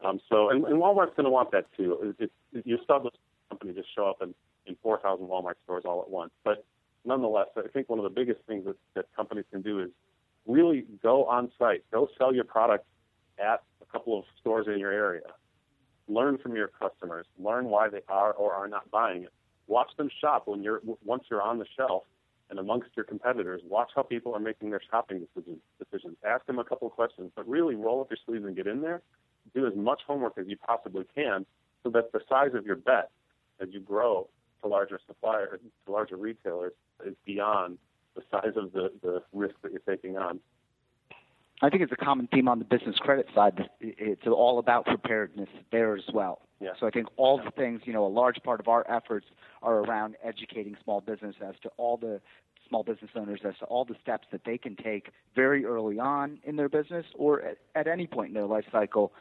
Um, 0.03 0.19
so, 0.29 0.49
and, 0.49 0.65
and 0.65 0.75
Walmart's 0.75 1.15
going 1.15 1.25
to 1.25 1.29
want 1.29 1.51
that 1.51 1.65
too. 1.75 2.15
It, 2.19 2.31
it, 2.53 2.65
you 2.65 2.77
saw 2.85 2.99
this 2.99 3.13
company 3.49 3.73
just 3.73 3.87
show 3.95 4.07
up 4.07 4.21
in, 4.21 4.33
in 4.65 4.75
4,000 4.81 5.25
Walmart 5.25 5.55
stores 5.63 5.83
all 5.85 6.01
at 6.01 6.09
once. 6.09 6.31
But 6.43 6.65
nonetheless, 7.05 7.47
I 7.57 7.67
think 7.73 7.89
one 7.89 7.99
of 7.99 8.03
the 8.03 8.09
biggest 8.09 8.41
things 8.47 8.65
that, 8.65 8.75
that 8.95 9.05
companies 9.15 9.45
can 9.51 9.61
do 9.61 9.79
is 9.79 9.89
really 10.45 10.85
go 11.01 11.25
on 11.25 11.51
site, 11.57 11.83
go 11.91 12.07
sell 12.17 12.33
your 12.33 12.43
product 12.43 12.85
at 13.39 13.63
a 13.81 13.85
couple 13.91 14.17
of 14.17 14.25
stores 14.39 14.67
in 14.67 14.79
your 14.79 14.91
area 14.91 15.21
learn 16.09 16.37
from 16.37 16.55
your 16.55 16.67
customers, 16.67 17.25
learn 17.37 17.65
why 17.65 17.89
they 17.89 18.01
are 18.09 18.33
or 18.33 18.53
are 18.53 18.67
not 18.67 18.89
buying 18.91 19.23
it. 19.23 19.33
Watch 19.67 19.91
them 19.97 20.09
shop 20.19 20.47
when 20.47 20.63
you're 20.63 20.81
once 21.05 21.23
you're 21.29 21.41
on 21.41 21.59
the 21.59 21.65
shelf 21.77 22.03
and 22.49 22.57
amongst 22.57 22.89
your 22.95 23.05
competitors. 23.05 23.61
Watch 23.63 23.91
how 23.95 24.01
people 24.01 24.33
are 24.35 24.39
making 24.39 24.71
their 24.71 24.81
shopping 24.89 25.19
decisions. 25.19 25.59
Decisions. 25.77 26.17
Ask 26.25 26.45
them 26.47 26.57
a 26.57 26.63
couple 26.63 26.89
questions, 26.89 27.31
but 27.35 27.47
really 27.47 27.75
roll 27.75 28.01
up 28.01 28.09
your 28.09 28.17
sleeves 28.25 28.45
and 28.45 28.55
get 28.55 28.65
in 28.65 28.81
there. 28.81 29.01
Do 29.53 29.67
as 29.67 29.75
much 29.75 30.01
homework 30.05 30.37
as 30.37 30.47
you 30.47 30.57
possibly 30.57 31.05
can, 31.15 31.45
so 31.83 31.89
that 31.91 32.11
the 32.11 32.21
size 32.27 32.51
of 32.55 32.65
your 32.65 32.75
bet 32.75 33.11
as 33.61 33.69
you 33.71 33.79
grow 33.79 34.27
to 34.61 34.67
larger 34.67 34.99
suppliers, 35.07 35.59
to 35.85 35.91
larger 35.91 36.17
retailers, 36.17 36.73
is 37.05 37.15
beyond 37.25 37.77
the 38.15 38.23
size 38.31 38.53
of 38.55 38.71
the, 38.73 38.91
the 39.01 39.21
risk 39.33 39.55
that 39.61 39.71
you're 39.71 39.81
taking 39.87 40.17
on. 40.17 40.39
I 41.61 41.69
think 41.69 41.83
it's 41.83 41.91
a 41.91 41.97
common 41.97 42.27
theme 42.31 42.47
on 42.47 42.59
the 42.59 42.65
business 42.65 42.95
credit 42.97 43.27
side. 43.35 43.69
It's 43.81 44.25
all 44.25 44.59
about 44.59 44.85
preparedness 44.85 45.49
there 45.71 45.95
as 45.95 46.03
well. 46.13 46.41
Yeah. 46.61 46.69
So 46.79 46.87
I 46.87 46.89
think 46.89 47.07
all 47.17 47.37
the 47.37 47.51
things, 47.51 47.81
you 47.85 47.93
know, 47.93 48.05
a 48.05 48.07
large 48.07 48.37
part 48.43 48.59
of 48.59 48.67
our 48.67 48.89
efforts 48.89 49.27
are 49.61 49.79
around 49.79 50.15
educating 50.23 50.77
small 50.83 51.01
business 51.01 51.35
as 51.45 51.55
to 51.63 51.69
all 51.77 51.97
the 51.97 52.21
small 52.67 52.83
business 52.83 53.11
owners 53.15 53.41
as 53.43 53.55
to 53.59 53.65
all 53.65 53.83
the 53.83 53.95
steps 54.01 54.27
that 54.31 54.41
they 54.45 54.57
can 54.57 54.75
take 54.75 55.09
very 55.35 55.65
early 55.65 55.99
on 55.99 56.39
in 56.43 56.55
their 56.55 56.69
business 56.69 57.05
or 57.15 57.41
at, 57.41 57.57
at 57.75 57.87
any 57.87 58.07
point 58.07 58.29
in 58.29 58.33
their 58.35 58.45
life 58.45 58.65
cycle 58.71 59.11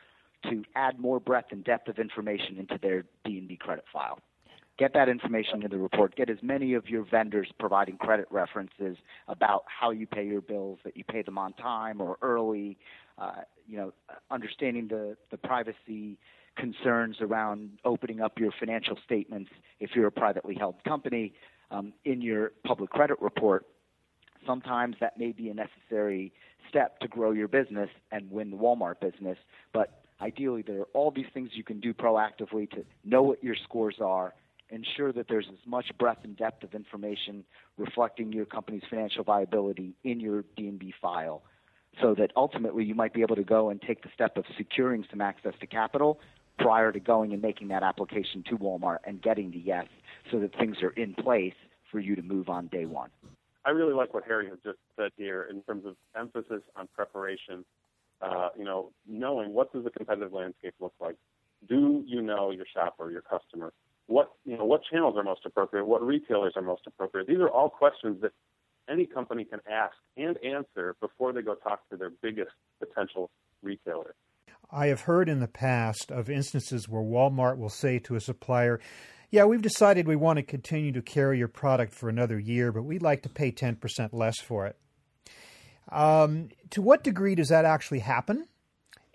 to 0.44 0.62
add 0.76 0.98
more 1.00 1.18
breadth 1.18 1.50
and 1.50 1.64
depth 1.64 1.88
of 1.88 1.98
information 1.98 2.58
into 2.58 2.78
their 2.80 3.04
D&B 3.24 3.56
credit 3.56 3.84
file. 3.92 4.18
Get 4.78 4.94
that 4.94 5.08
information 5.08 5.62
in 5.62 5.70
the 5.70 5.76
report. 5.76 6.14
Get 6.16 6.30
as 6.30 6.38
many 6.42 6.74
of 6.74 6.88
your 6.88 7.04
vendors 7.04 7.48
providing 7.58 7.96
credit 7.98 8.26
references 8.30 8.96
about 9.26 9.64
how 9.66 9.90
you 9.90 10.06
pay 10.06 10.24
your 10.24 10.40
bills, 10.40 10.78
that 10.84 10.96
you 10.96 11.04
pay 11.04 11.22
them 11.22 11.36
on 11.36 11.52
time 11.54 12.00
or 12.00 12.16
early. 12.22 12.78
Uh, 13.18 13.42
you 13.66 13.76
know, 13.76 13.92
understanding 14.30 14.88
the 14.88 15.16
the 15.30 15.36
privacy 15.36 16.16
concerns 16.56 17.16
around 17.20 17.70
opening 17.84 18.20
up 18.20 18.38
your 18.38 18.52
financial 18.58 18.96
statements 19.04 19.50
if 19.80 19.90
you're 19.94 20.06
a 20.06 20.12
privately 20.12 20.54
held 20.54 20.82
company 20.84 21.32
um, 21.70 21.92
in 22.04 22.22
your 22.22 22.52
public 22.64 22.90
credit 22.90 23.20
report. 23.20 23.66
Sometimes 24.46 24.96
that 25.00 25.18
may 25.18 25.32
be 25.32 25.50
a 25.50 25.54
necessary 25.54 26.32
step 26.68 26.98
to 27.00 27.08
grow 27.08 27.32
your 27.32 27.48
business 27.48 27.90
and 28.12 28.30
win 28.30 28.50
the 28.50 28.56
Walmart 28.56 29.00
business, 29.00 29.38
but 29.72 30.02
ideally 30.20 30.62
there 30.62 30.80
are 30.80 30.88
all 30.94 31.10
these 31.10 31.26
things 31.34 31.50
you 31.52 31.64
can 31.64 31.80
do 31.80 31.92
proactively 31.92 32.68
to 32.70 32.84
know 33.04 33.22
what 33.22 33.42
your 33.42 33.56
scores 33.64 33.96
are 34.00 34.34
ensure 34.70 35.12
that 35.12 35.26
there's 35.28 35.46
as 35.50 35.66
much 35.66 35.86
breadth 35.98 36.24
and 36.24 36.36
depth 36.36 36.62
of 36.62 36.74
information 36.74 37.44
reflecting 37.76 38.32
your 38.32 38.44
company's 38.44 38.82
financial 38.88 39.24
viability 39.24 39.94
in 40.04 40.20
your 40.20 40.44
D&B 40.56 40.92
file 41.00 41.42
so 42.00 42.14
that 42.14 42.30
ultimately 42.36 42.84
you 42.84 42.94
might 42.94 43.12
be 43.12 43.22
able 43.22 43.36
to 43.36 43.44
go 43.44 43.70
and 43.70 43.80
take 43.82 44.02
the 44.02 44.10
step 44.14 44.36
of 44.36 44.44
securing 44.56 45.04
some 45.10 45.20
access 45.20 45.54
to 45.60 45.66
capital 45.66 46.20
prior 46.58 46.92
to 46.92 47.00
going 47.00 47.32
and 47.32 47.40
making 47.40 47.68
that 47.68 47.82
application 47.82 48.44
to 48.48 48.56
Walmart 48.58 48.98
and 49.04 49.22
getting 49.22 49.50
the 49.50 49.58
yes 49.58 49.86
so 50.30 50.38
that 50.40 50.56
things 50.58 50.76
are 50.82 50.90
in 50.90 51.14
place 51.14 51.54
for 51.90 52.00
you 52.00 52.14
to 52.16 52.22
move 52.22 52.48
on 52.48 52.66
day 52.68 52.84
one. 52.84 53.10
I 53.64 53.70
really 53.70 53.94
like 53.94 54.14
what 54.14 54.24
Harry 54.26 54.48
has 54.48 54.58
just 54.64 54.78
said 54.96 55.10
here 55.16 55.46
in 55.50 55.62
terms 55.62 55.84
of 55.86 55.94
emphasis 56.16 56.62
on 56.76 56.88
preparation. 56.94 57.64
Uh, 58.20 58.48
you 58.56 58.64
know, 58.64 58.90
knowing 59.06 59.52
what 59.52 59.72
does 59.72 59.84
the 59.84 59.90
competitive 59.90 60.32
landscape 60.32 60.74
look 60.80 60.94
like? 61.00 61.16
Do 61.68 62.02
you 62.06 62.22
know 62.22 62.50
your 62.50 62.66
shopper, 62.72 63.10
your 63.10 63.22
customer? 63.22 63.72
What 64.08 64.32
you 64.44 64.56
know, 64.56 64.64
what 64.64 64.80
channels 64.90 65.14
are 65.16 65.22
most 65.22 65.42
appropriate? 65.46 65.86
What 65.86 66.02
retailers 66.02 66.54
are 66.56 66.62
most 66.62 66.82
appropriate? 66.86 67.28
These 67.28 67.38
are 67.38 67.48
all 67.48 67.70
questions 67.70 68.20
that 68.22 68.32
any 68.90 69.06
company 69.06 69.44
can 69.44 69.60
ask 69.70 69.94
and 70.16 70.36
answer 70.42 70.96
before 71.00 71.32
they 71.32 71.42
go 71.42 71.54
talk 71.54 71.88
to 71.90 71.96
their 71.96 72.10
biggest 72.22 72.50
potential 72.80 73.30
retailer. 73.62 74.14
I 74.70 74.86
have 74.86 75.02
heard 75.02 75.28
in 75.28 75.40
the 75.40 75.48
past 75.48 76.10
of 76.10 76.28
instances 76.28 76.88
where 76.88 77.02
Walmart 77.02 77.58
will 77.58 77.68
say 77.68 77.98
to 78.00 78.16
a 78.16 78.20
supplier, 78.20 78.80
Yeah, 79.30 79.44
we've 79.44 79.62
decided 79.62 80.06
we 80.06 80.16
want 80.16 80.38
to 80.38 80.42
continue 80.42 80.92
to 80.92 81.02
carry 81.02 81.38
your 81.38 81.48
product 81.48 81.94
for 81.94 82.08
another 82.08 82.38
year, 82.38 82.72
but 82.72 82.82
we'd 82.82 83.02
like 83.02 83.22
to 83.22 83.28
pay 83.28 83.52
10% 83.52 84.10
less 84.12 84.38
for 84.40 84.66
it. 84.66 84.76
Um, 85.90 86.48
to 86.70 86.82
what 86.82 87.02
degree 87.02 87.34
does 87.34 87.48
that 87.48 87.64
actually 87.64 88.00
happen? 88.00 88.46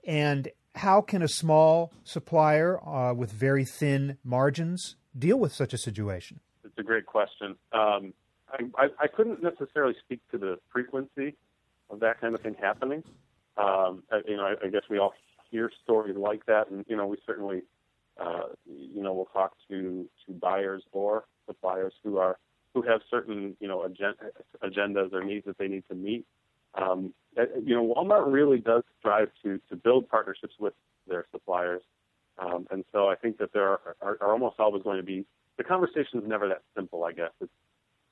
And 0.06 0.50
how 0.76 1.02
can 1.02 1.22
a 1.22 1.28
small 1.28 1.92
supplier 2.04 2.80
uh, 2.88 3.14
with 3.14 3.32
very 3.32 3.66
thin 3.66 4.18
margins 4.24 4.96
deal 5.18 5.38
with 5.38 5.54
such 5.54 5.74
a 5.74 5.78
situation? 5.78 6.40
It's 6.64 6.78
a 6.78 6.84
great 6.84 7.06
question. 7.06 7.56
Um, 7.72 8.14
I, 8.52 8.64
I, 8.78 8.88
I, 9.02 9.08
couldn't 9.08 9.44
necessarily 9.44 9.96
speak 10.04 10.20
to 10.32 10.38
the 10.38 10.60
frequency 10.72 11.36
of 11.90 12.00
that 12.00 12.20
kind 12.22 12.34
of 12.34 12.42
thing 12.42 12.56
happening. 12.60 13.04
Um, 13.58 14.04
I, 14.12 14.22
you 14.28 14.38
know, 14.38 14.44
I, 14.44 14.66
I, 14.66 14.70
guess 14.70 14.84
we 14.90 14.98
all 14.98 15.14
hear 15.52 15.72
stories 15.84 16.16
like 16.18 16.46
that, 16.48 16.70
and 16.70 16.86
you 16.88 16.96
know, 16.96 17.06
we 17.06 17.18
certainly, 17.26 17.62
uh, 18.20 18.48
you 18.66 19.02
know, 19.02 19.14
we'll 19.14 19.26
talk 19.26 19.54
to 19.70 20.08
to 20.26 20.34
buyers 20.34 20.84
or 20.92 21.26
suppliers 21.46 21.94
who 22.04 22.18
are 22.18 22.38
who 22.74 22.82
have 22.82 23.02
certain 23.10 23.56
you 23.60 23.68
know 23.68 23.88
agendas 24.64 25.14
or 25.14 25.24
needs 25.24 25.46
that 25.46 25.58
they 25.58 25.68
need 25.68 25.84
to 25.90 25.96
meet. 25.96 26.26
Um, 26.76 27.14
you 27.66 27.76
know, 27.76 27.94
Walmart 27.96 28.32
really 28.32 28.60
does 28.60 28.84
strive 29.00 29.30
to 29.44 29.60
to 29.70 29.76
build 29.76 30.10
partnerships 30.10 30.54
with 30.60 30.74
their 31.08 31.26
suppliers, 31.32 31.82
um, 32.38 32.68
and 32.72 32.84
so 32.92 33.10
I 33.10 33.16
think 33.16 33.38
that 33.38 33.54
there 33.54 33.70
are, 33.70 33.96
are, 34.02 34.18
are 34.22 34.32
almost 34.32 34.60
always 34.60 34.84
going 34.84 34.98
to 34.98 35.04
be 35.04 35.26
the 35.58 35.64
conversation 35.64 36.20
is 36.20 36.28
never 36.28 36.48
that 36.50 36.62
simple. 36.76 37.04
I 37.04 37.12
guess 37.12 37.32
it's 37.42 37.52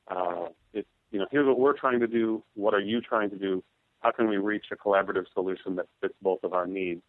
uh, 0.07 0.47
it's 0.73 0.87
you 1.11 1.19
know 1.19 1.27
here's 1.31 1.47
what 1.47 1.59
we're 1.59 1.77
trying 1.77 1.99
to 1.99 2.07
do. 2.07 2.43
What 2.55 2.73
are 2.73 2.79
you 2.79 3.01
trying 3.01 3.29
to 3.31 3.37
do? 3.37 3.63
How 4.01 4.11
can 4.11 4.27
we 4.27 4.37
reach 4.37 4.65
a 4.71 4.75
collaborative 4.75 5.25
solution 5.33 5.75
that 5.75 5.87
fits 6.01 6.13
both 6.21 6.43
of 6.43 6.53
our 6.53 6.65
needs? 6.65 7.01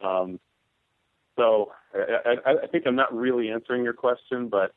Um, 0.00 0.40
so 1.36 1.72
I, 1.94 2.34
I, 2.44 2.50
I, 2.64 2.66
think 2.66 2.84
I'm 2.86 2.96
not 2.96 3.14
really 3.14 3.50
answering 3.50 3.84
your 3.84 3.92
question, 3.92 4.48
but 4.48 4.74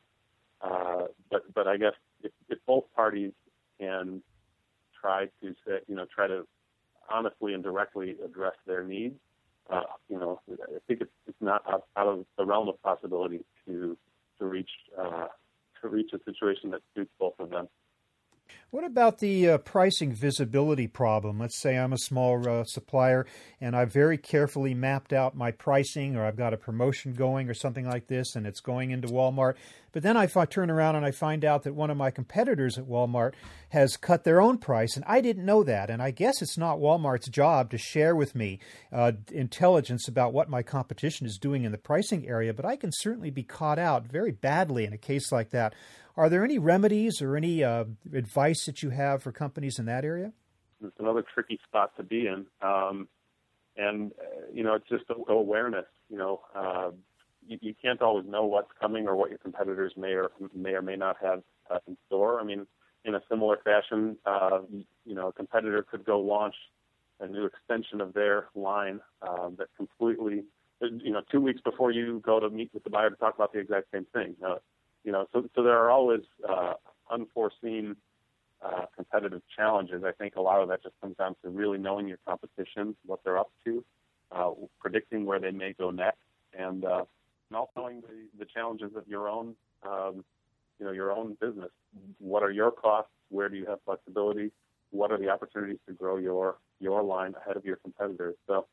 uh, 0.60 1.06
but 1.30 1.42
but 1.54 1.66
I 1.66 1.76
guess 1.76 1.94
if, 2.22 2.32
if, 2.48 2.58
both 2.66 2.84
parties 2.94 3.32
can 3.78 4.22
try 5.00 5.26
to 5.42 5.54
say, 5.66 5.78
you 5.86 5.94
know 5.94 6.06
try 6.14 6.28
to 6.28 6.46
honestly 7.10 7.54
and 7.54 7.62
directly 7.62 8.16
address 8.24 8.54
their 8.66 8.84
needs, 8.84 9.16
uh, 9.70 9.82
you 10.08 10.18
know 10.18 10.40
I 10.50 10.78
think 10.86 11.00
it's, 11.00 11.10
it's 11.26 11.36
not 11.40 11.62
out, 11.68 11.84
out, 11.96 12.06
of 12.06 12.26
the 12.38 12.44
realm 12.44 12.68
of 12.68 12.80
possibility 12.82 13.44
to 13.66 13.96
to 14.38 14.46
reach 14.46 14.70
uh, 14.98 15.26
to 15.82 15.88
reach 15.88 16.10
a 16.12 16.18
situation 16.24 16.70
that 16.70 16.82
suits 16.94 17.10
both 17.18 17.34
of 17.38 17.50
them. 17.50 17.68
What 18.70 18.84
about 18.84 19.18
the 19.18 19.48
uh, 19.48 19.58
pricing 19.58 20.12
visibility 20.12 20.86
problem? 20.86 21.38
Let's 21.38 21.60
say 21.60 21.78
I'm 21.78 21.92
a 21.92 21.98
small 21.98 22.48
uh, 22.48 22.64
supplier 22.64 23.26
and 23.60 23.74
I've 23.74 23.92
very 23.92 24.18
carefully 24.18 24.74
mapped 24.74 25.12
out 25.12 25.36
my 25.36 25.50
pricing, 25.50 26.16
or 26.16 26.24
I've 26.24 26.36
got 26.36 26.52
a 26.52 26.58
promotion 26.58 27.14
going 27.14 27.48
or 27.48 27.54
something 27.54 27.88
like 27.88 28.06
this, 28.08 28.36
and 28.36 28.46
it's 28.46 28.60
going 28.60 28.90
into 28.90 29.08
Walmart. 29.08 29.54
But 29.92 30.02
then 30.02 30.16
I 30.16 30.26
turn 30.26 30.70
around 30.70 30.96
and 30.96 31.06
I 31.06 31.10
find 31.10 31.42
out 31.42 31.62
that 31.62 31.74
one 31.74 31.88
of 31.88 31.96
my 31.96 32.10
competitors 32.10 32.76
at 32.76 32.84
Walmart 32.84 33.32
has 33.70 33.96
cut 33.96 34.24
their 34.24 34.42
own 34.42 34.58
price, 34.58 34.94
and 34.94 35.04
I 35.06 35.22
didn't 35.22 35.46
know 35.46 35.62
that. 35.62 35.88
And 35.88 36.02
I 36.02 36.10
guess 36.10 36.42
it's 36.42 36.58
not 36.58 36.78
Walmart's 36.78 37.28
job 37.28 37.70
to 37.70 37.78
share 37.78 38.14
with 38.14 38.34
me 38.34 38.58
uh, 38.92 39.12
intelligence 39.32 40.06
about 40.06 40.34
what 40.34 40.50
my 40.50 40.62
competition 40.62 41.26
is 41.26 41.38
doing 41.38 41.64
in 41.64 41.72
the 41.72 41.78
pricing 41.78 42.28
area, 42.28 42.52
but 42.52 42.66
I 42.66 42.76
can 42.76 42.90
certainly 42.92 43.30
be 43.30 43.42
caught 43.42 43.78
out 43.78 44.06
very 44.06 44.32
badly 44.32 44.84
in 44.84 44.92
a 44.92 44.98
case 44.98 45.32
like 45.32 45.50
that. 45.50 45.74
Are 46.16 46.30
there 46.30 46.44
any 46.44 46.58
remedies 46.58 47.20
or 47.20 47.36
any 47.36 47.62
uh, 47.62 47.84
advice 48.12 48.64
that 48.64 48.82
you 48.82 48.90
have 48.90 49.22
for 49.22 49.32
companies 49.32 49.78
in 49.78 49.84
that 49.84 50.04
area? 50.04 50.32
It's 50.82 50.98
another 50.98 51.24
tricky 51.34 51.60
spot 51.66 51.94
to 51.96 52.02
be 52.02 52.26
in, 52.26 52.46
um, 52.62 53.08
and 53.76 54.12
uh, 54.12 54.46
you 54.52 54.62
know 54.62 54.74
it's 54.74 54.88
just 54.88 55.04
awareness. 55.28 55.86
You 56.10 56.18
know, 56.18 56.40
uh, 56.54 56.90
you, 57.46 57.58
you, 57.60 57.74
can't 57.80 58.00
always 58.02 58.26
know 58.26 58.44
what's 58.44 58.70
coming 58.80 59.08
or 59.08 59.16
what 59.16 59.30
your 59.30 59.38
competitors 59.38 59.92
may 59.96 60.12
or 60.12 60.30
may 60.54 60.72
or 60.72 60.82
may 60.82 60.96
not 60.96 61.16
have 61.22 61.42
uh, 61.70 61.78
in 61.86 61.96
store. 62.06 62.40
I 62.40 62.44
mean, 62.44 62.66
in 63.04 63.14
a 63.14 63.20
similar 63.28 63.58
fashion, 63.64 64.16
uh, 64.26 64.60
you 65.04 65.14
know, 65.14 65.28
a 65.28 65.32
competitor 65.32 65.82
could 65.82 66.04
go 66.04 66.20
launch 66.20 66.54
a 67.20 67.26
new 67.26 67.46
extension 67.46 68.00
of 68.00 68.12
their 68.12 68.48
line 68.54 69.00
um, 69.22 69.56
that 69.58 69.68
completely, 69.76 70.44
you 70.80 71.12
know, 71.12 71.22
two 71.32 71.40
weeks 71.40 71.60
before 71.62 71.90
you 71.90 72.20
go 72.24 72.38
to 72.38 72.50
meet 72.50 72.70
with 72.74 72.84
the 72.84 72.90
buyer 72.90 73.08
to 73.08 73.16
talk 73.16 73.34
about 73.34 73.52
the 73.52 73.58
exact 73.58 73.86
same 73.92 74.06
thing. 74.12 74.36
Uh, 74.46 74.56
you 75.06 75.12
know, 75.12 75.26
so 75.32 75.48
so 75.54 75.62
there 75.62 75.78
are 75.78 75.90
always 75.90 76.22
uh, 76.46 76.74
unforeseen 77.10 77.96
uh, 78.62 78.86
competitive 78.94 79.40
challenges. 79.56 80.02
I 80.04 80.10
think 80.10 80.34
a 80.34 80.40
lot 80.42 80.60
of 80.60 80.68
that 80.68 80.82
just 80.82 80.96
comes 81.00 81.16
down 81.16 81.36
to 81.44 81.48
really 81.48 81.78
knowing 81.78 82.08
your 82.08 82.18
competition, 82.26 82.96
what 83.06 83.20
they're 83.24 83.38
up 83.38 83.52
to, 83.64 83.84
uh, 84.32 84.50
predicting 84.80 85.24
where 85.24 85.38
they 85.38 85.52
may 85.52 85.72
go 85.74 85.92
next, 85.92 86.18
and 86.58 86.84
uh, 86.84 87.04
and 87.48 87.56
also 87.56 87.70
knowing 87.76 88.00
the, 88.00 88.44
the 88.44 88.46
challenges 88.52 88.96
of 88.96 89.06
your 89.06 89.28
own, 89.28 89.54
um, 89.88 90.24
you 90.80 90.86
know, 90.86 90.90
your 90.90 91.12
own 91.12 91.36
business. 91.40 91.70
What 92.18 92.42
are 92.42 92.50
your 92.50 92.72
costs? 92.72 93.12
Where 93.28 93.48
do 93.48 93.56
you 93.56 93.66
have 93.66 93.78
flexibility? 93.84 94.50
What 94.90 95.12
are 95.12 95.18
the 95.18 95.28
opportunities 95.28 95.78
to 95.86 95.94
grow 95.94 96.16
your 96.16 96.56
your 96.80 97.04
line 97.04 97.34
ahead 97.40 97.56
of 97.56 97.64
your 97.64 97.76
competitors? 97.76 98.34
So, 98.48 98.66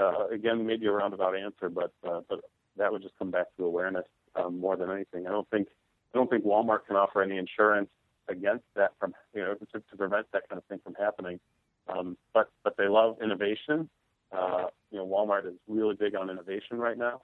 uh, 0.00 0.26
again, 0.32 0.66
maybe 0.66 0.86
a 0.86 0.90
roundabout 0.92 1.36
answer, 1.36 1.68
but 1.68 1.92
uh, 2.04 2.22
but 2.28 2.40
that 2.76 2.90
would 2.90 3.02
just 3.02 3.16
come 3.20 3.30
back 3.30 3.46
to 3.56 3.64
awareness 3.64 4.06
um, 4.36 4.60
more 4.60 4.76
than 4.76 4.90
anything. 4.90 5.26
I 5.26 5.30
don't 5.30 5.48
think 5.50 5.68
I 6.14 6.18
don't 6.18 6.30
think 6.30 6.44
Walmart 6.44 6.86
can 6.86 6.96
offer 6.96 7.22
any 7.22 7.38
insurance 7.38 7.90
against 8.28 8.64
that 8.74 8.92
from 8.98 9.14
you 9.34 9.42
know 9.42 9.54
to, 9.54 9.66
to 9.66 9.96
prevent 9.96 10.26
that 10.32 10.48
kind 10.48 10.58
of 10.58 10.64
thing 10.64 10.80
from 10.82 10.94
happening. 10.94 11.40
Um, 11.88 12.16
but 12.34 12.50
but 12.64 12.76
they 12.76 12.88
love 12.88 13.18
innovation. 13.22 13.88
Uh, 14.32 14.66
you 14.90 14.98
know, 14.98 15.06
Walmart 15.06 15.46
is 15.46 15.54
really 15.68 15.94
big 15.94 16.16
on 16.16 16.30
innovation 16.30 16.78
right 16.78 16.98
now, 16.98 17.22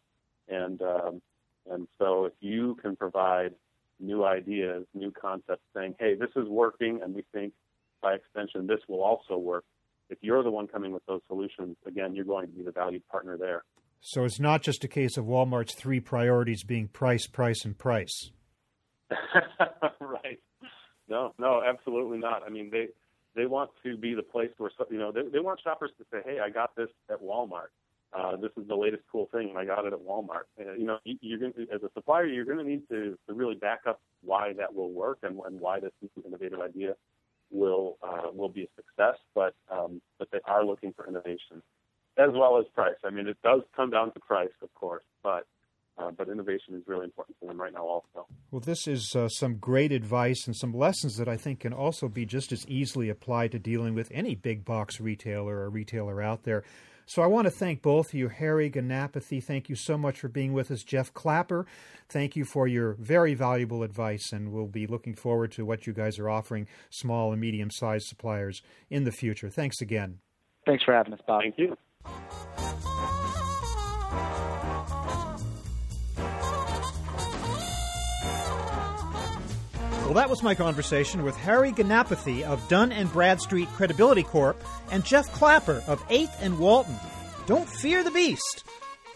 and 0.48 0.81
um, 0.83 1.22
and 1.70 1.88
so 1.98 2.27
if 2.27 2.33
you 2.40 2.77
can 2.81 2.96
provide 2.96 3.55
new 4.01 4.25
ideas, 4.25 4.85
new 4.94 5.11
concepts, 5.11 5.62
saying, 5.75 5.94
hey, 5.98 6.14
this 6.14 6.31
is 6.37 6.48
working, 6.48 7.01
and 7.03 7.14
we 7.14 7.25
think 7.33 7.53
by 8.01 8.14
extension 8.14 8.66
this 8.66 8.81
will 8.88 9.03
also 9.03 9.37
work. 9.37 9.64
If 10.11 10.18
you're 10.20 10.42
the 10.42 10.51
one 10.51 10.66
coming 10.66 10.92
with 10.92 11.07
those 11.07 11.20
solutions, 11.29 11.77
again, 11.87 12.14
you're 12.14 12.25
going 12.25 12.46
to 12.48 12.53
be 12.53 12.62
the 12.62 12.72
valued 12.72 13.07
partner 13.09 13.38
there. 13.38 13.62
So 14.05 14.25
it's 14.25 14.41
not 14.41 14.62
just 14.62 14.83
a 14.83 14.88
case 14.88 15.17
of 15.17 15.27
Walmart's 15.27 15.75
three 15.75 16.01
priorities 16.01 16.65
being 16.65 16.88
price, 16.88 17.29
price, 17.29 17.65
and 17.65 17.79
price. 17.79 18.33
right. 20.01 20.41
No, 21.09 21.33
no, 21.38 21.62
absolutely 21.65 22.19
not. 22.19 22.43
I 22.45 22.51
mean, 22.51 22.69
they 22.71 22.88
they 23.37 23.47
want 23.47 23.71
to 23.85 23.97
be 23.97 24.15
the 24.15 24.23
place 24.23 24.51
where 24.59 24.73
you 24.91 24.99
know 24.99 25.12
they, 25.12 25.23
they 25.33 25.38
want 25.38 25.61
shoppers 25.62 25.93
to 25.99 26.05
say, 26.11 26.19
"Hey, 26.25 26.41
I 26.41 26.51
got 26.51 26.75
this 26.75 26.88
at 27.11 27.23
Walmart. 27.23 27.71
Uh, 28.12 28.37
this 28.37 28.51
is 28.57 28.67
the 28.67 28.75
latest 28.75 29.05
cool 29.11 29.29
thing, 29.31 29.51
and 29.51 29.59
I 29.59 29.65
got 29.65 29.85
it 29.85 29.93
at 29.93 30.01
Walmart." 30.01 30.47
You 30.59 30.85
know, 30.85 30.99
you, 31.05 31.17
you're 31.21 31.38
going 31.38 31.53
as 31.73 31.83
a 31.85 31.91
supplier, 31.95 32.27
you're 32.27 32.45
going 32.45 32.59
to 32.59 32.65
need 32.65 32.88
to 32.88 33.17
to 33.29 33.35
really 33.35 33.55
back 33.55 33.83
up 33.87 34.01
why 34.23 34.53
that 34.55 34.75
will 34.75 34.91
work 34.91 35.19
and, 35.23 35.38
and 35.47 35.61
why 35.61 35.79
this 35.79 35.93
innovative 36.25 36.61
idea 36.61 36.97
will 37.53 37.99
uh, 38.03 38.33
will 38.33 38.49
be 38.49 38.65
a 38.65 38.69
success. 38.75 39.17
But 39.33 39.55
um, 39.71 40.03
but 40.19 40.29
they 40.33 40.41
are 40.47 40.65
looking 40.65 40.93
for 40.93 41.07
innovation 41.07 41.62
as 42.18 42.31
well 42.33 42.59
as 42.59 42.66
price. 42.75 42.96
I 43.05 43.11
mean, 43.11 43.27
it 43.29 43.38
does 43.42 43.62
come 43.75 43.90
down 43.90 44.12
to 44.12 44.20
price, 44.20 44.57
of 44.62 44.72
course, 44.75 45.05
but 45.22 45.46
Uh, 45.98 46.11
but 46.11 46.27
innovation 46.31 46.75
is 46.75 46.83
really 46.88 47.05
important 47.05 47.38
to 47.38 47.46
them 47.46 47.61
right 47.61 47.75
now, 47.75 47.85
also. 47.85 48.27
Well, 48.51 48.61
this 48.61 48.88
is 48.88 49.14
uh, 49.14 49.29
some 49.29 49.57
great 49.59 49.92
advice 49.92 50.46
and 50.46 50.57
some 50.57 50.72
lessons 50.72 51.18
that 51.18 51.29
I 51.29 51.37
think 51.37 51.61
can 51.61 51.75
also 51.75 52.09
be 52.09 52.25
just 52.25 52.51
as 52.51 52.66
easily 52.66 53.11
applied 53.11 53.53
to 53.53 53.59
dealing 53.59 53.94
with 53.94 54.11
any 54.11 54.35
big 54.35 54.64
box 54.64 55.01
retailer 55.01 55.55
or 55.59 55.68
retailer 55.68 56.22
out 56.22 56.44
there. 56.44 56.64
So 57.05 57.20
I 57.20 57.27
want 57.27 57.44
to 57.46 57.51
thank 57.51 57.83
both 57.83 58.09
of 58.09 58.14
you, 58.14 58.29
Harry 58.29 58.70
Ganapathy. 58.70 59.44
Thank 59.44 59.68
you 59.68 59.77
so 59.77 59.98
much 59.98 60.18
for 60.20 60.29
being 60.29 60.55
with 60.55 60.70
us. 60.70 60.83
Jeff 60.83 61.12
Clapper, 61.12 61.66
thank 62.09 62.37
you 62.37 62.46
for 62.46 62.66
your 62.66 62.94
very 62.94 63.35
valuable 63.35 63.83
advice, 63.83 64.33
and 64.33 64.51
we'll 64.51 64.68
be 64.68 64.87
looking 64.87 65.14
forward 65.14 65.53
to 65.53 65.66
what 65.66 65.87
you 65.87 65.92
guys 65.92 66.18
are 66.18 66.31
offering 66.31 66.66
small 66.88 67.33
and 67.33 67.40
medium 67.40 67.70
sized 67.70 68.07
suppliers 68.07 68.62
in 68.88 69.05
the 69.05 69.12
future. 69.12 69.51
Thanks 69.51 69.83
again. 69.83 70.20
Thanks 70.64 70.85
for 70.85 70.94
having 70.94 71.12
us, 71.12 71.20
Bob. 71.27 71.42
Thank 71.42 71.59
you. 71.59 71.77
Well, 80.12 80.21
that 80.21 80.29
was 80.29 80.43
my 80.43 80.55
conversation 80.55 81.23
with 81.23 81.35
Harry 81.37 81.73
Ganapathy 81.73 82.43
of 82.43 82.69
Dun 82.69 82.93
and 82.93 83.11
Bradstreet 83.11 83.67
Credibility 83.71 84.23
Corp 84.23 84.62
and 84.91 85.03
Jeff 85.07 85.33
Clapper 85.33 85.83
of 85.87 86.07
8th 86.09 86.35
and 86.41 86.59
Walton. 86.59 86.97
Don't 87.47 87.67
fear 87.67 88.05
the 88.05 88.11
beast. 88.11 88.65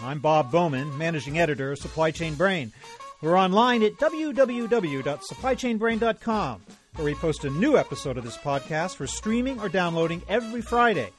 I'm 0.01 0.21
Bob 0.21 0.51
Bowman, 0.51 0.97
managing 0.97 1.39
editor 1.39 1.73
of 1.73 1.79
Supply 1.79 2.13
Chain 2.13 2.35
Brain. 2.35 2.73
We're 3.21 3.39
online 3.39 3.83
at 3.83 3.97
www.supplychainbrain.com, 3.97 6.63
where 6.95 7.05
we 7.05 7.15
post 7.15 7.45
a 7.45 7.51
new 7.51 7.77
episode 7.77 8.17
of 8.17 8.25
this 8.25 8.39
podcast 8.39 8.97
for 8.97 9.07
streaming 9.07 9.61
or 9.61 9.69
downloading 9.69 10.23
every 10.31 10.63
Friday. 10.63 11.11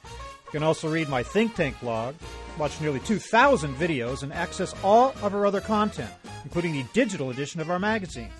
You 0.48 0.52
can 0.52 0.62
also 0.62 0.88
read 0.88 1.10
my 1.10 1.22
think 1.22 1.54
tank 1.54 1.78
blog, 1.80 2.14
watch 2.58 2.80
nearly 2.80 3.00
2,000 3.00 3.74
videos, 3.74 4.22
and 4.22 4.32
access 4.32 4.74
all 4.82 5.10
of 5.22 5.34
our 5.34 5.44
other 5.44 5.60
content, 5.60 6.10
including 6.42 6.72
the 6.72 6.84
digital 6.94 7.28
edition 7.28 7.60
of 7.60 7.70
our 7.70 7.78
magazine. 7.78 8.30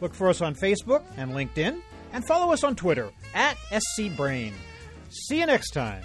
Look 0.00 0.14
for 0.14 0.28
us 0.28 0.40
on 0.40 0.54
Facebook 0.54 1.02
and 1.16 1.32
LinkedIn, 1.32 1.80
and 2.12 2.24
follow 2.24 2.52
us 2.52 2.62
on 2.62 2.76
Twitter 2.76 3.10
at 3.34 3.56
SCBrain. 3.72 4.52
See 5.10 5.40
you 5.40 5.46
next 5.46 5.70
time. 5.70 6.02